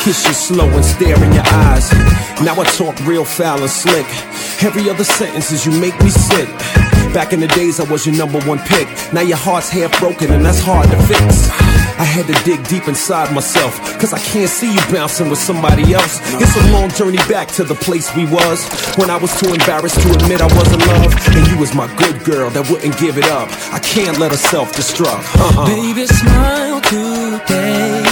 [0.03, 1.93] Kiss you slow and stare in your eyes.
[2.41, 4.07] Now I talk real foul and slick.
[4.65, 6.49] Every other sentence is you make me sick.
[7.13, 8.89] Back in the days I was your number one pick.
[9.13, 11.68] Now your heart's half broken and that's hard to fix.
[11.99, 13.75] I had to dig deep inside myself.
[13.99, 16.21] Cause I can't see you bouncing with somebody else.
[16.41, 18.63] It's a long journey back to the place we was.
[18.97, 21.13] When I was too embarrassed to admit I was in love.
[21.35, 23.49] And you was my good girl that wouldn't give it up.
[23.75, 25.27] I can't let her self-destruct.
[25.37, 25.67] Uh-uh.
[25.67, 28.03] Baby, smile today.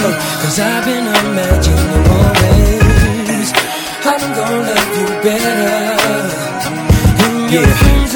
[0.42, 3.52] Cause I've been imagining more ways.
[4.02, 6.26] I'm gonna love you better.
[7.54, 8.15] Your Yeah.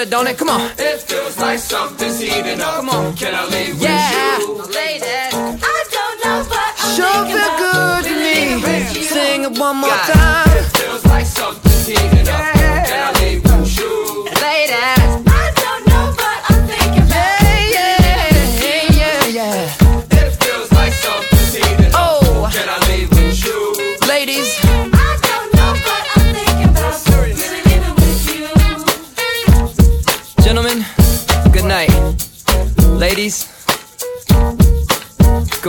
[0.00, 0.38] good, don't it?
[0.38, 0.60] Come on.
[0.78, 2.76] It feels like something's heating up.
[2.76, 3.16] Come on.
[3.16, 4.38] Can I leave yeah.
[4.38, 4.74] with you?
[4.74, 9.02] Ladies, I don't know, but I'm sure feel good to me.
[9.02, 10.49] Sing it one more time.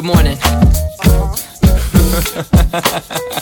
[0.01, 0.37] Good morning.
[1.61, 2.35] That's
[2.73, 3.31] uh-huh.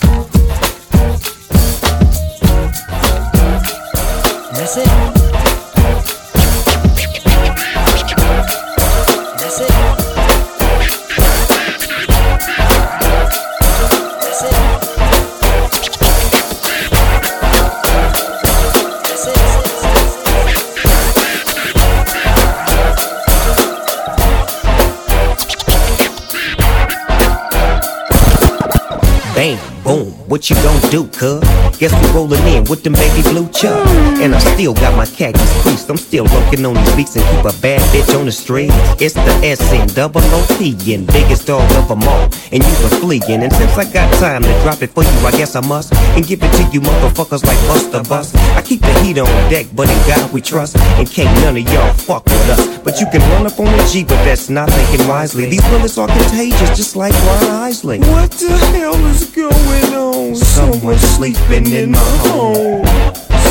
[29.85, 31.68] Boom, what you gonna do, cuz?
[31.79, 33.87] Guess we rollin' in with them baby blue chuck.
[34.19, 35.89] And I still got my khakis creased.
[35.89, 38.67] I'm still looking on these beats and keep a bad bitch on the street.
[38.99, 42.27] It's the SN double OP and biggest dog of them all.
[42.51, 43.43] And you been fleeing.
[43.43, 45.93] And since I got time to drop it for you, I guess I must.
[45.93, 48.35] And give it to you motherfuckers like Busta Bus.
[48.35, 50.75] I keep the heat on deck, but in God we trust.
[50.99, 52.77] And can't none of y'all fuck with us.
[52.79, 55.45] But you can run up on the G, but that's not thinking wisely.
[55.45, 57.99] These bullets are contagious, just like Ron Isley.
[57.99, 60.35] What the hell is going on?
[60.35, 62.85] Someone sleeping in my home.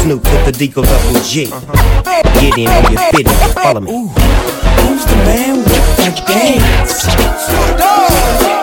[0.02, 1.50] Snoop with the Deagle Double G.
[1.52, 2.22] Uh-huh.
[2.40, 3.52] Get in when you fit in.
[3.52, 3.90] Follow me.
[3.90, 7.04] Who's the man with dance?
[7.78, 8.57] Who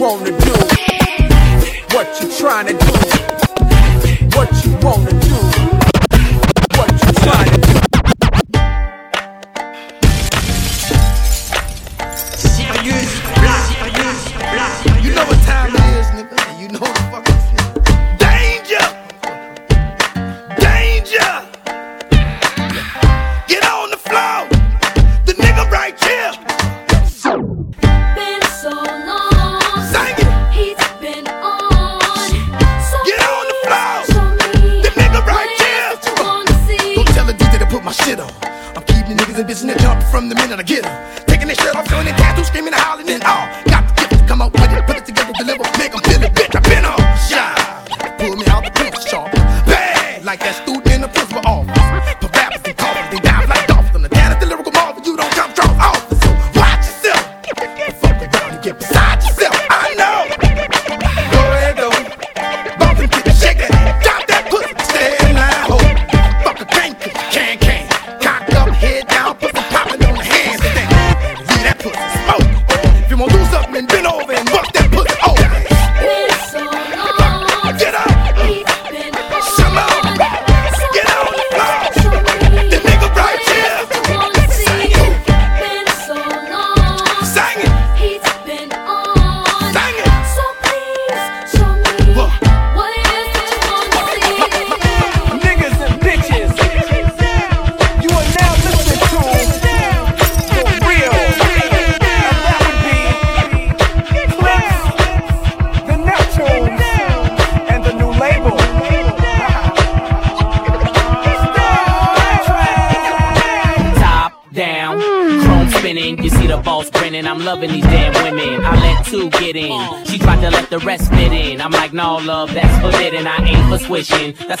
[0.00, 0.52] wanna do,
[1.94, 3.09] what you trying to do,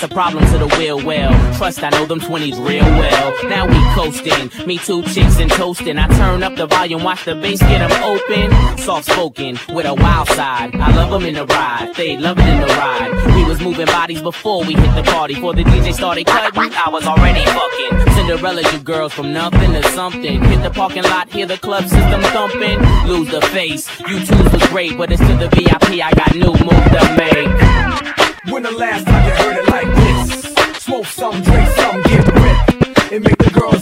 [0.00, 1.32] That's a problem to the wheel well.
[1.56, 3.48] Trust, I know them 20s real well.
[3.48, 4.66] Now we coasting.
[4.66, 5.98] Me two chicks and toasting.
[5.98, 8.78] I turn up the volume, watch the bass get them open.
[8.78, 10.74] Soft spoken with a wild side.
[10.74, 11.94] I love them in the ride.
[11.96, 13.36] They love it in the ride.
[13.36, 15.34] We was moving bodies before we hit the party.
[15.34, 18.14] Before the DJ started cutting, I was already fucking.
[18.14, 20.42] Cinderella, you girls from nothing to something.
[20.44, 22.80] Hit the parking lot, hear the club system thumping.
[23.06, 23.88] Lose the face.
[24.00, 26.00] You twos was great, but it's to the VIP.
[26.02, 28.09] I got new move to make.
[28.60, 30.82] When the last time you heard it like this?
[30.84, 33.10] Smoke some, drink some, get ripped.
[33.10, 33.79] And make the girls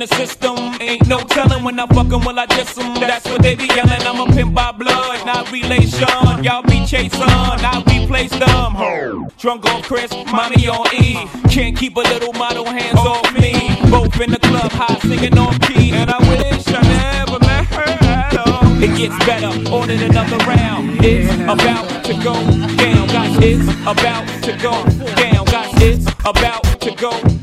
[0.00, 2.94] in the system, ain't no telling when I fuck 'em, will I diss 'em.
[2.94, 4.02] That's what they be yelling.
[4.06, 6.08] I'm a pimp by blood, not relation.
[6.42, 8.74] Y'all be chasing, I replace them.
[8.80, 9.28] Ho.
[9.38, 11.26] Drunk on Chris, mommy on E.
[11.50, 13.52] Can't keep a little model hands off me.
[13.90, 15.90] Both in the club, high singing on key.
[15.92, 18.82] And I wish I never met her at all.
[18.82, 21.04] It gets better, ordered another round.
[21.04, 22.34] It's about to go
[22.84, 23.36] down, guys.
[23.50, 24.74] It's about to go
[25.22, 25.72] down, guys.
[25.82, 27.39] It's about to go.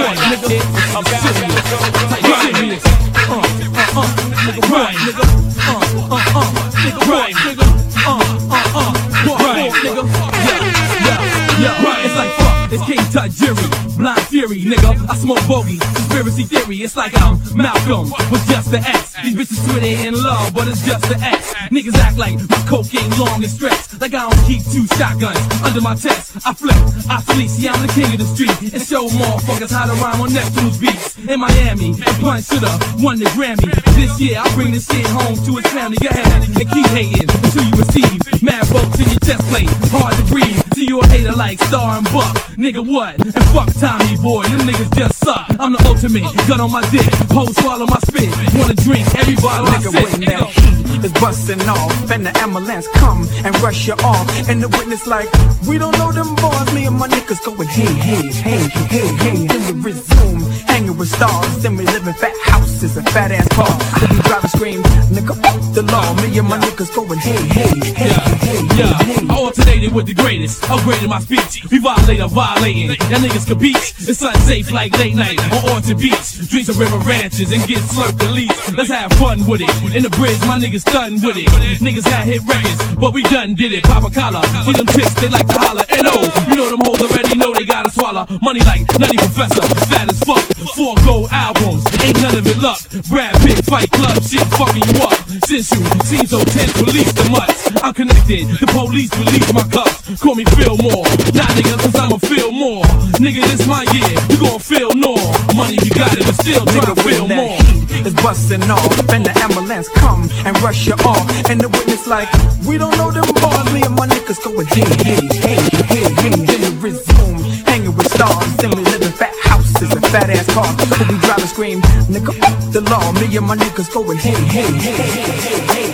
[0.45, 2.15] It's about to go down.
[2.55, 2.79] serious.
[2.86, 4.07] Uh, uh, uh,
[4.47, 4.71] nigga,
[5.03, 5.25] nigga.
[5.67, 6.47] Uh, uh, uh,
[6.79, 7.67] nigga, right, nigga.
[8.07, 8.23] Uh,
[8.55, 8.95] uh, uh,
[9.43, 10.03] right, nigga.
[10.45, 10.63] Yeah,
[11.03, 11.19] yeah,
[11.59, 11.83] yeah.
[11.83, 12.71] Right, it's like fuck.
[12.71, 13.03] It's King
[13.36, 13.67] Jury,
[14.05, 14.93] blind fury, nigga.
[15.09, 16.77] I smoke bogey, conspiracy theory.
[16.85, 19.17] It's like I'm Malcolm with just the X.
[19.23, 21.55] These bitches swear they in love, but it's just the X.
[21.73, 23.99] Niggas act like my cocaine long and stretched.
[23.99, 26.37] Like I don't keep two shotguns under my chest.
[26.45, 26.77] I flip,
[27.09, 28.53] I fleece, see I'm the king of the street.
[28.77, 31.17] And show motherfuckers how to rhyme on Neptune's beats.
[31.17, 32.69] In Miami, and Pun shoulda
[33.01, 33.73] won the Grammy.
[33.97, 35.97] This year I bring this shit home to his family.
[35.97, 39.69] Go ahead and keep hating until you receive mad bolts in your chest plate.
[39.89, 40.61] Hard to breathe.
[40.75, 42.35] See you a hater like Star and Buc.
[42.61, 43.15] Nigga, what?
[43.23, 45.47] And fuck Tommy boy, them niggas just suck.
[45.57, 47.07] I'm the ultimate, gun on my dick.
[47.31, 48.27] Pole swallow my spit.
[48.59, 50.03] Wanna drink every bottle I Nigga, sip.
[50.03, 54.61] when that heat is busting off, and the ambulance come and rush you off, and
[54.61, 55.31] the witness like,
[55.67, 56.67] we don't know them boys.
[56.75, 59.47] Me and my niggas going, hey, hey, hey, hey, hey.
[59.47, 61.63] Then we resume hanging with stars.
[61.63, 63.79] Then we live in fat houses and fat ass cars.
[64.01, 66.13] Then we drive and scream, nigga, fuck the law.
[66.19, 69.25] Me and my niggas going, hey, hey, hey, hey, hey, Yeah, hey.
[69.29, 71.63] I alternated with the greatest, upgraded my speech.
[71.71, 72.89] We violate or violating.
[73.07, 74.09] Y'all niggas can beach.
[74.09, 76.49] It's unsafe like late night on Orchard Beach.
[76.49, 78.73] Dreams of river ranches and get slurped at least.
[78.73, 79.69] Let's have fun with it.
[79.95, 81.47] In the bridge, my niggas done with it.
[81.82, 83.84] Niggas got hit records, but we done did it.
[83.84, 85.84] Pop a collar, get them chicks, they like to holler.
[85.89, 88.26] And oh, you know them hoes already know they gotta swallow.
[88.41, 90.43] Money like Nutty Professor, fat as fuck.
[90.76, 92.80] Four gold albums, ain't none of it luck.
[93.09, 95.15] Brad Pitt, Fight Club, shit fucking you up.
[95.45, 97.71] Since you seem so tense, release the mutts.
[97.84, 100.19] I'm connected, the police release my cuffs.
[100.21, 101.05] Call me Phil Moore.
[101.36, 102.84] Nah, nigga, cause I'ma feel more.
[103.19, 105.22] Nigga, this my year, you gon' feel more.
[105.55, 107.57] Money, you got it, but still try to feel when more.
[108.05, 112.30] is busting off, and the ambulance come and rush you off, and the witness like,
[112.68, 113.66] we don't know them boys.
[113.74, 115.59] Me and my niggas going, hey, hey, hey,
[115.89, 116.32] hey, hey.
[116.45, 118.55] Then we resume hanging with stars.
[118.57, 120.76] Then we live in fat houses and fat ass cars.
[120.89, 122.34] But we drive and scream, nigga,
[122.72, 123.11] the law.
[123.13, 125.84] Me and my niggas going, hey, hey, hey, hey, hey, hey.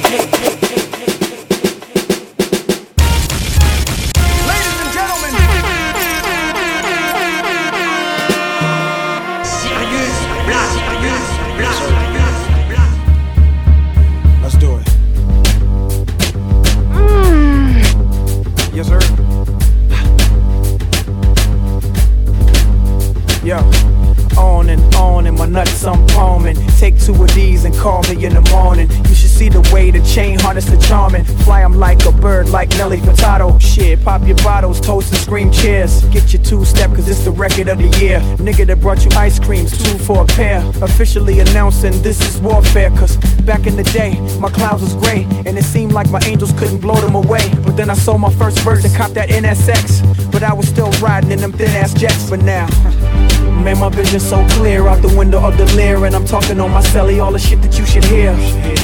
[27.82, 28.88] Call me in the morning.
[29.10, 31.24] You should see the way the chain harness the charming.
[31.46, 33.60] Fly 'em like a bird, like Nelly Furtado.
[33.60, 36.04] Shit, pop your bottles, toast and scream cheers.
[36.16, 38.20] Get your two step, cause it's the record of the year.
[38.38, 40.60] Nigga that brought you ice creams, two for a pair.
[40.82, 43.16] Officially announcing this is warfare, cause
[43.52, 45.26] back in the day, my clouds was gray.
[45.46, 47.46] And it seemed like my angels couldn't blow them away.
[47.66, 50.02] But then I sold my first verse and copped that NSX.
[50.32, 52.28] But but I was still riding in them thin ass jets.
[52.28, 52.66] for now,
[53.64, 56.72] man, my vision so clear out the window of the Lear, and I'm talking on
[56.72, 58.34] my celly, all the shit that you should hear.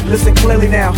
[0.06, 0.94] Listen clearly now.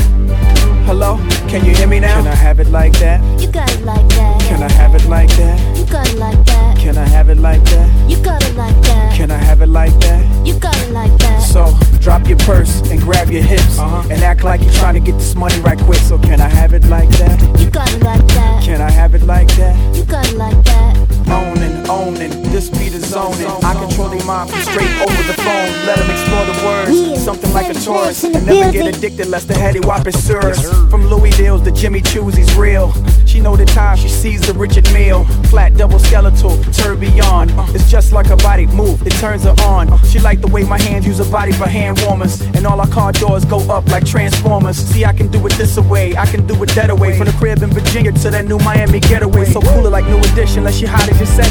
[0.90, 1.18] Hello,
[1.48, 2.16] can you hear me now?
[2.16, 3.22] Can I have it like that?
[3.40, 4.42] You got it like that.
[4.42, 5.78] Can I have it like that?
[5.78, 6.78] You got it like that.
[6.80, 8.10] Can I have it like that?
[8.10, 9.16] You got it like that.
[9.16, 10.48] Can I have it like that?
[10.48, 11.44] You got it like that.
[11.44, 15.14] So drop your purse and grab your hips and act like you're trying to get
[15.20, 16.00] this money right quick.
[16.00, 17.40] So can I have it like that?
[17.60, 18.64] You got it like that.
[18.64, 19.96] Can I have it like that?
[19.96, 20.98] You got it like that.
[21.30, 23.46] Owning, owning, this beat is zoning.
[23.64, 25.70] I control their mind from straight over the phone.
[25.86, 28.24] Let them explore the words, something like a tourist.
[28.24, 30.79] And never get addicted lest the heady whop is serious.
[30.90, 32.94] From Louis Deals to Jimmy Choo's, he's real.
[33.26, 35.24] She know the time she sees the Richard Mille.
[35.50, 37.50] Flat double skeletal, tourbillon.
[37.76, 39.86] It's just like a body move, it turns her on.
[40.06, 42.42] She like the way my hands use her body for hand warmers.
[42.42, 44.78] And all our car doors go up like transformers.
[44.78, 47.16] See, I can do it this away, I can do it that away.
[47.18, 49.46] From the crib in Virginia to that new Miami getaway.
[49.46, 51.50] So cooler like new edition, unless she hot as you say.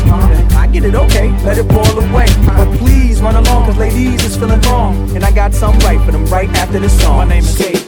[0.56, 2.26] I get it okay, let it boil away.
[2.44, 5.14] But please run along, cause ladies is feeling wrong.
[5.14, 7.18] And I got something right for them right after this song.
[7.18, 7.87] My name is Kate.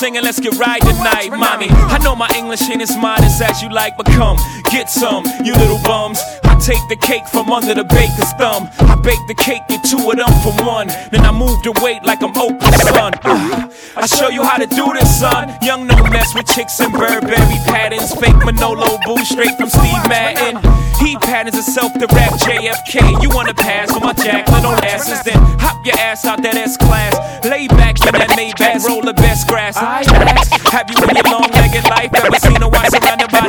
[0.00, 1.68] Singing, let's get right tonight, mommy.
[1.68, 4.38] I know my English ain't as modest as you like, but come,
[4.70, 6.18] get some, you little bums.
[6.60, 8.68] Take the cake from under the baker's thumb.
[8.80, 10.88] I bake the cake, get two of them for one.
[11.10, 13.12] Then I move the weight like I'm Oprah's son.
[13.24, 15.48] Uh, I show you how to do this, son.
[15.62, 18.12] Young no mess with chicks and Burberry patterns.
[18.14, 20.60] Fake Manolo boo straight from Steve Madden.
[21.00, 23.22] He patterns himself to rap JFK.
[23.22, 26.76] You wanna pass on my jack, little asses, then hop your ass out that S
[26.76, 27.16] class.
[27.44, 29.76] Lay back in that Maybach, roll the best grass.
[29.78, 32.36] I ask, have you in your long legged life ever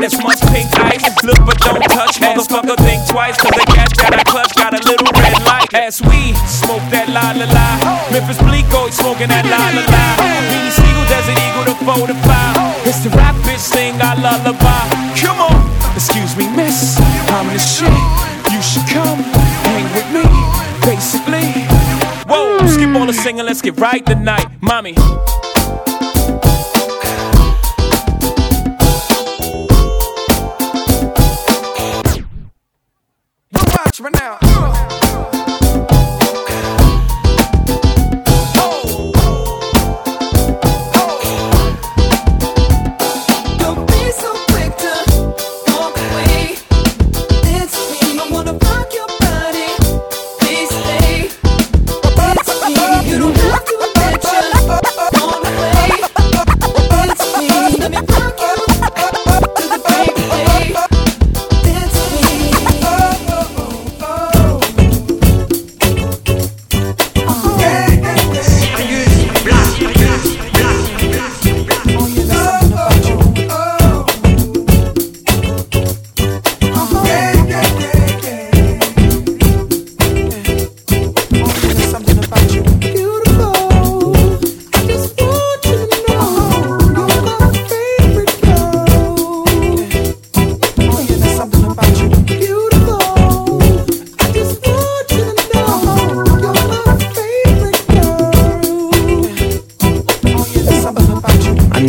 [0.01, 1.05] this much pink ice?
[1.23, 4.81] Look but don't touch, motherfucker, think twice, cause the gas that I clutch got a
[4.81, 5.69] little red light.
[5.77, 7.67] As we smoke that la la la,
[8.09, 10.05] Memphis Bleek oh, always smoking that la la la.
[10.49, 12.57] Beanie Sigel, Desert Eagle, the four to five.
[12.83, 14.89] It's the rap bitch thing I lullaby.
[15.21, 15.61] Come on,
[15.93, 16.97] excuse me, miss,
[17.29, 17.93] I'm the shit.
[18.49, 19.21] You should come
[19.69, 20.25] hang with me,
[20.81, 21.69] basically.
[22.25, 24.97] Whoa, skip all the singing, let's get right tonight, mommy.
[34.01, 34.50] Me now.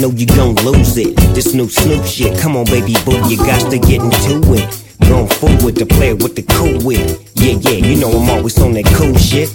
[0.03, 1.15] know you don't lose it.
[1.33, 4.67] This new Snoop shit, come on, baby boy, you got to get into it.
[5.09, 7.23] Going forward to play with the cool wit.
[7.37, 9.55] Yeah, yeah, you know I'm always on that cool shit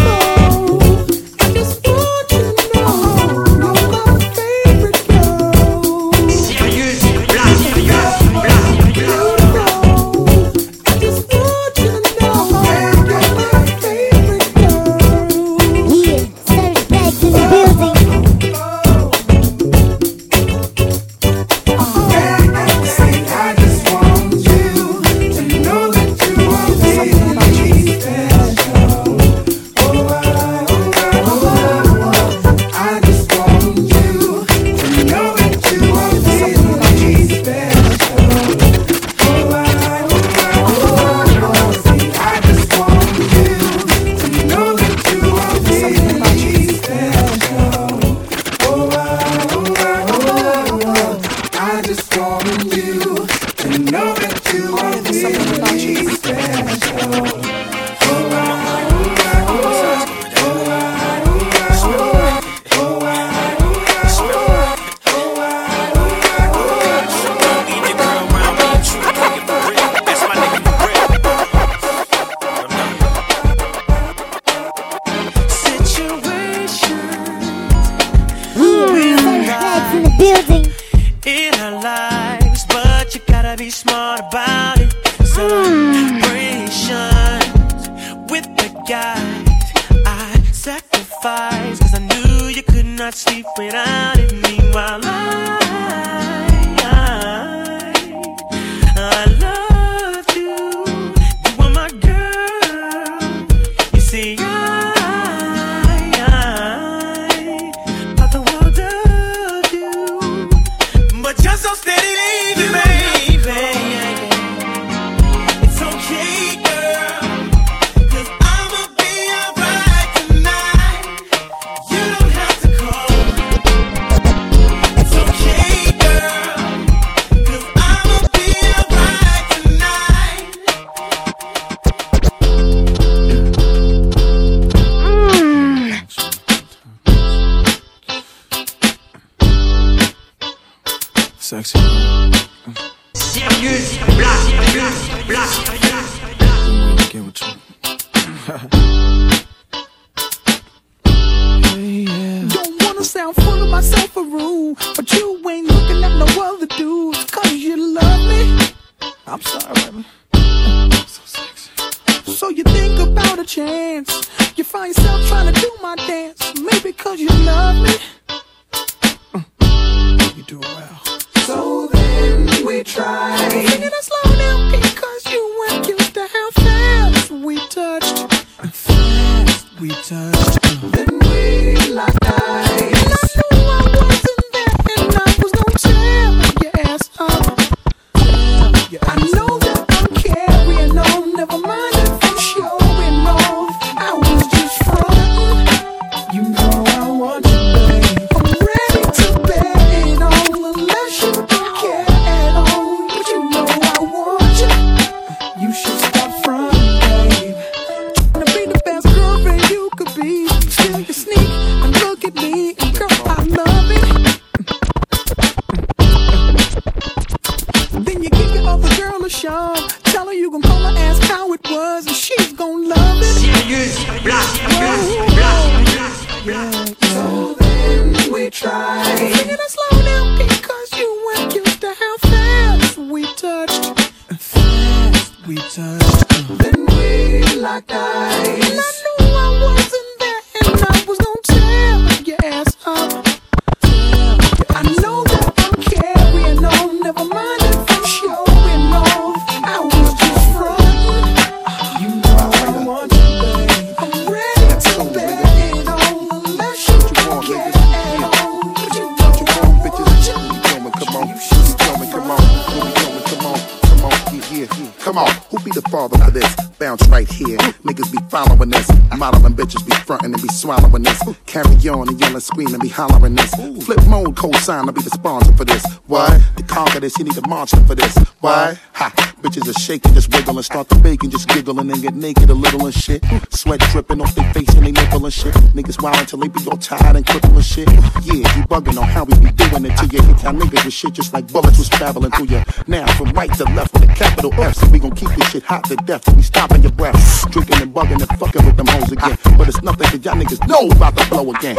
[278.41, 278.75] Why?
[278.93, 279.13] Ha!
[279.43, 282.55] Bitches are shaking, just wiggling, start to bake and just giggling and get naked a
[282.55, 283.23] little and shit.
[283.51, 285.53] Sweat dripping off their face and they nipple and shit.
[285.77, 287.87] Niggas wild until they be all tired and crippled and shit.
[288.23, 290.23] Yeah, you bugging on how we be doing it to you.
[290.23, 292.63] Hit y'all niggas with shit just like bullets was traveling through you.
[292.87, 295.61] Now from right to left with a capital F, so we gon' keep this shit
[295.61, 297.51] hot to death we stopping your breath.
[297.51, 299.37] Drinking and bugging and fucking with them hoes again.
[299.55, 301.75] But it's nothing cause y'all niggas know about to blow again.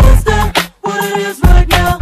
[0.83, 2.02] What it is right now.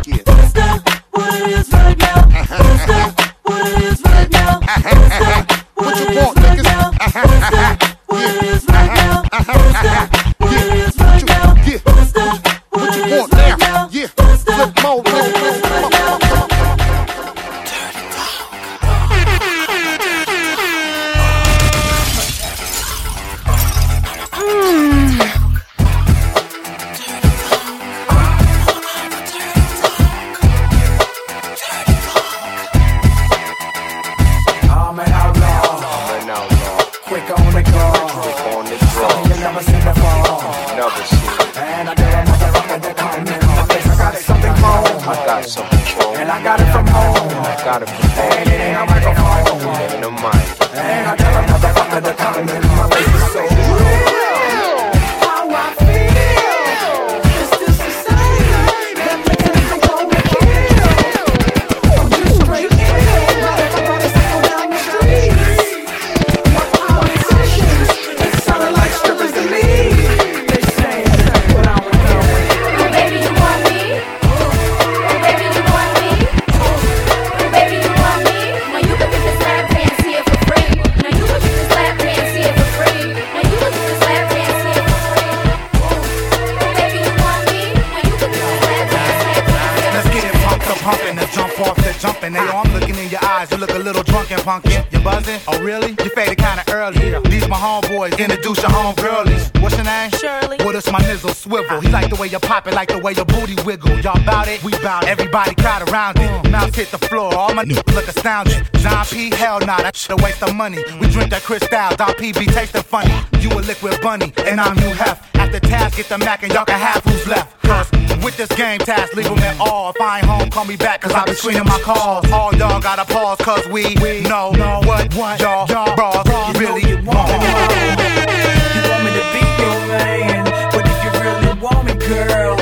[109.94, 110.78] Shit a waste of money.
[111.00, 113.12] We drink that Cristal, Dom P be tasting funny.
[113.40, 115.34] You a liquid bunny, and I'm you hef.
[115.34, 117.60] After task, get the Mac and y'all can have who's left.
[117.62, 117.90] Cause
[118.22, 119.90] with this game task, leave 'em at all.
[119.90, 122.30] If I ain't home, call me back, cause I be screening my calls.
[122.30, 124.52] All y'all gotta pause, cause we, know,
[124.84, 125.66] what, y'all,
[125.96, 126.26] bras
[126.58, 127.30] really want.
[127.30, 132.56] You want me to be your man, but if you really want me, girl,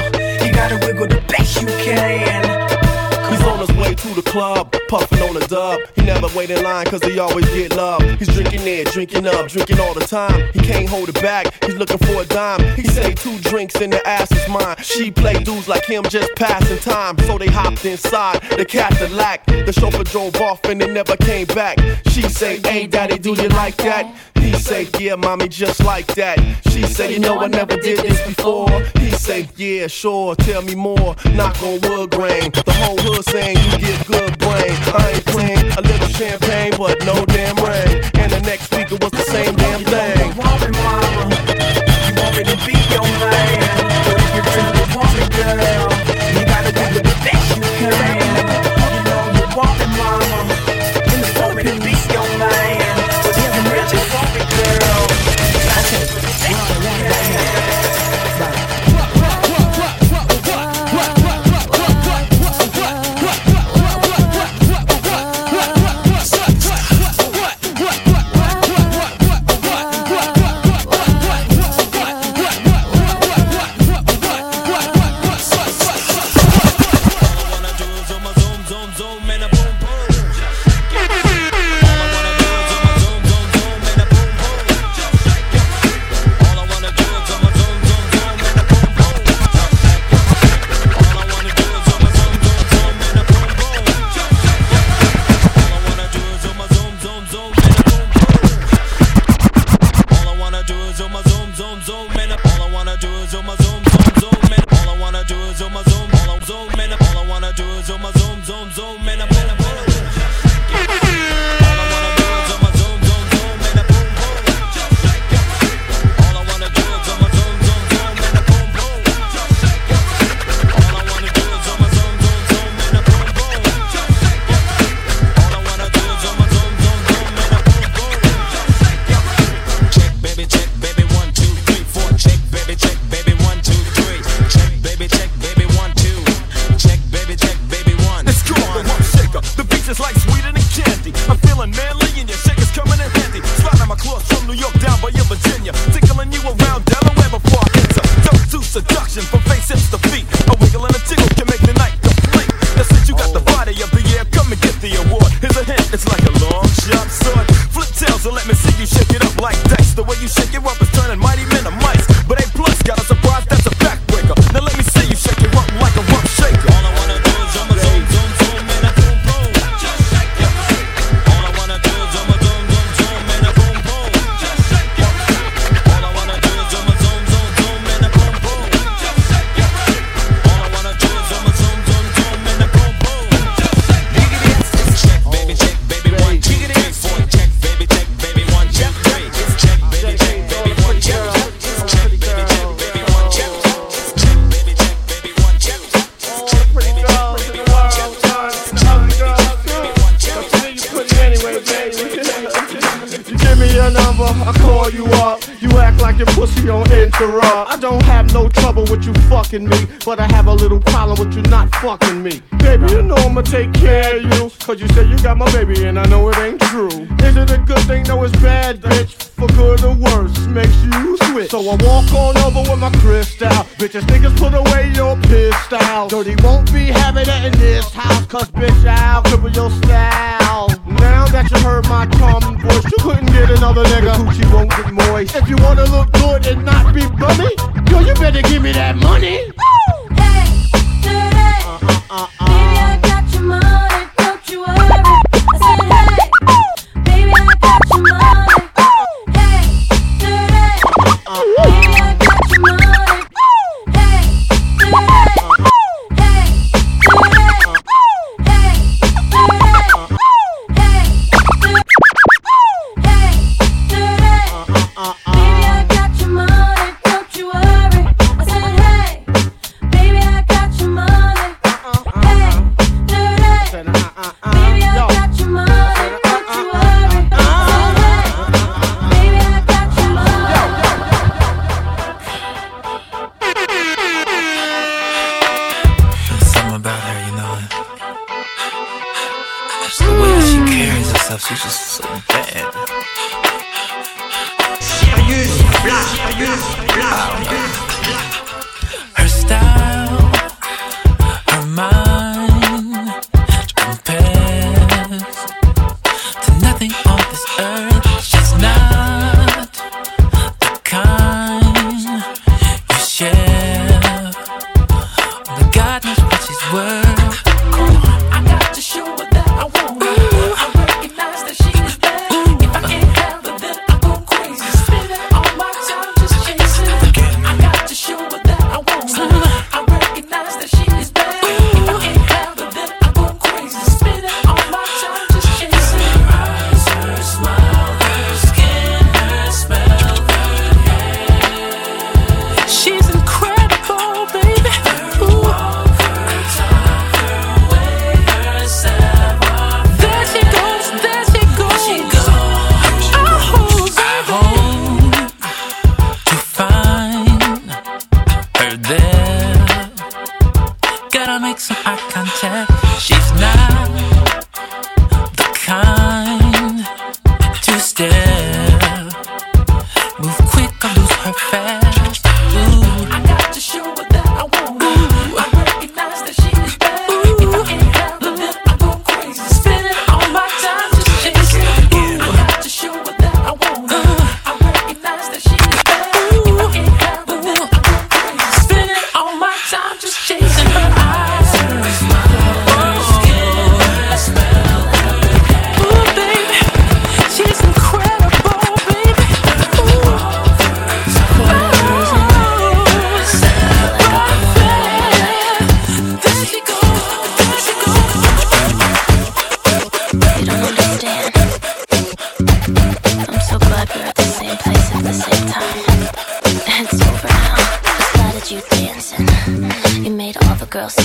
[0.44, 2.42] you gotta wiggle the best you can.
[3.30, 5.80] He's on his way to the club, puffing on a dub.
[6.08, 8.00] Never wait in line cause he always get love.
[8.18, 10.50] He's drinking it, drinking up, drinking all the time.
[10.54, 12.64] He can't hold it back, he's looking for a dime.
[12.76, 14.76] He say two drinks and the ass is mine.
[14.82, 17.18] She play dudes like him just passing time.
[17.26, 19.44] So they hopped inside the Cadillac.
[19.44, 21.78] The chauffeur drove off and they never came back.
[22.06, 24.06] She say, hey daddy, do you like that?
[24.40, 26.38] He say, yeah mommy, just like that.
[26.70, 28.70] She say, you know I never did this before.
[28.98, 31.14] He say, yeah, sure, tell me more.
[31.34, 32.50] Knock on wood grain.
[32.52, 34.74] The whole hood saying you get good brain.
[34.94, 38.02] I ain't playing a little champagne, but no damn rain.
[38.14, 40.17] And the next week it was the same damn thing.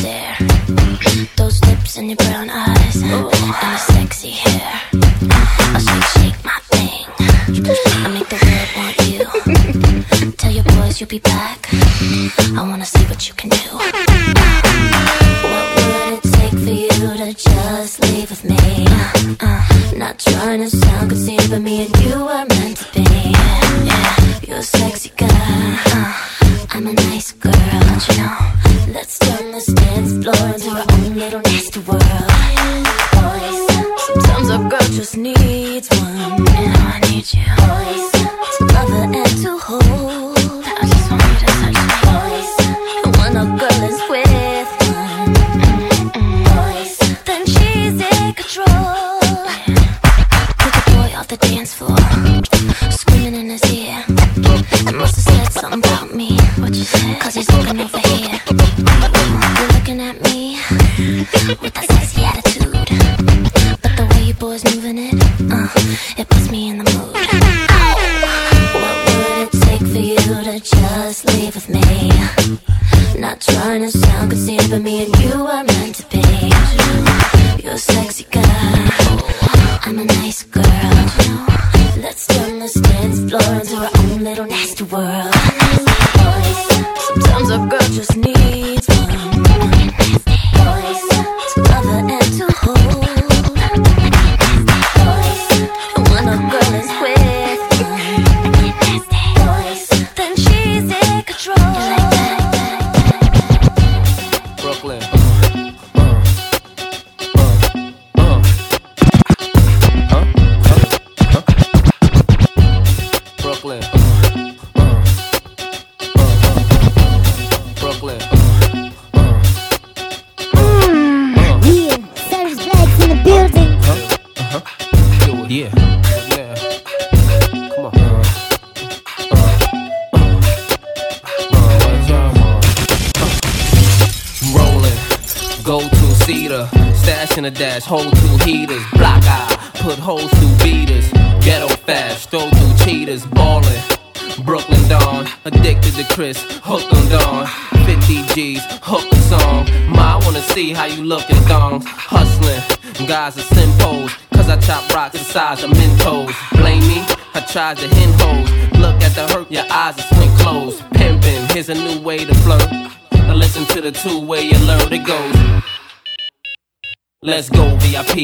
[0.03, 0.35] stare.
[1.37, 3.29] Those lips and your brown eyes, Ooh.
[3.35, 4.81] and your sexy hair.
[5.75, 7.05] I should shake my thing.
[8.03, 10.31] I make the world want you.
[10.33, 11.69] Tell your boys you'll be back.
[12.59, 13.69] I wanna see what you can do.
[15.51, 18.02] What would it take for you to just?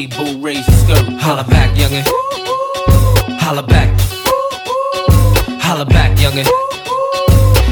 [0.06, 1.20] Boo, raise your skirt.
[1.20, 2.04] Holla back, youngin'.
[3.40, 3.88] Holla back.
[5.60, 6.46] Holla back, youngin'.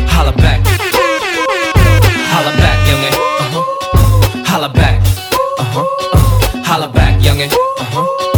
[0.08, 0.60] Holla back.
[2.32, 3.14] Holla back, youngin'.
[3.14, 3.64] Uh huh.
[4.46, 5.00] Holla back.
[5.58, 5.80] Uh huh.
[5.80, 6.62] Uh-huh.
[6.64, 7.50] Holla back, youngin'.
[7.50, 8.37] Uh huh.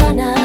[0.00, 0.39] gonna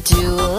[0.00, 0.49] it'd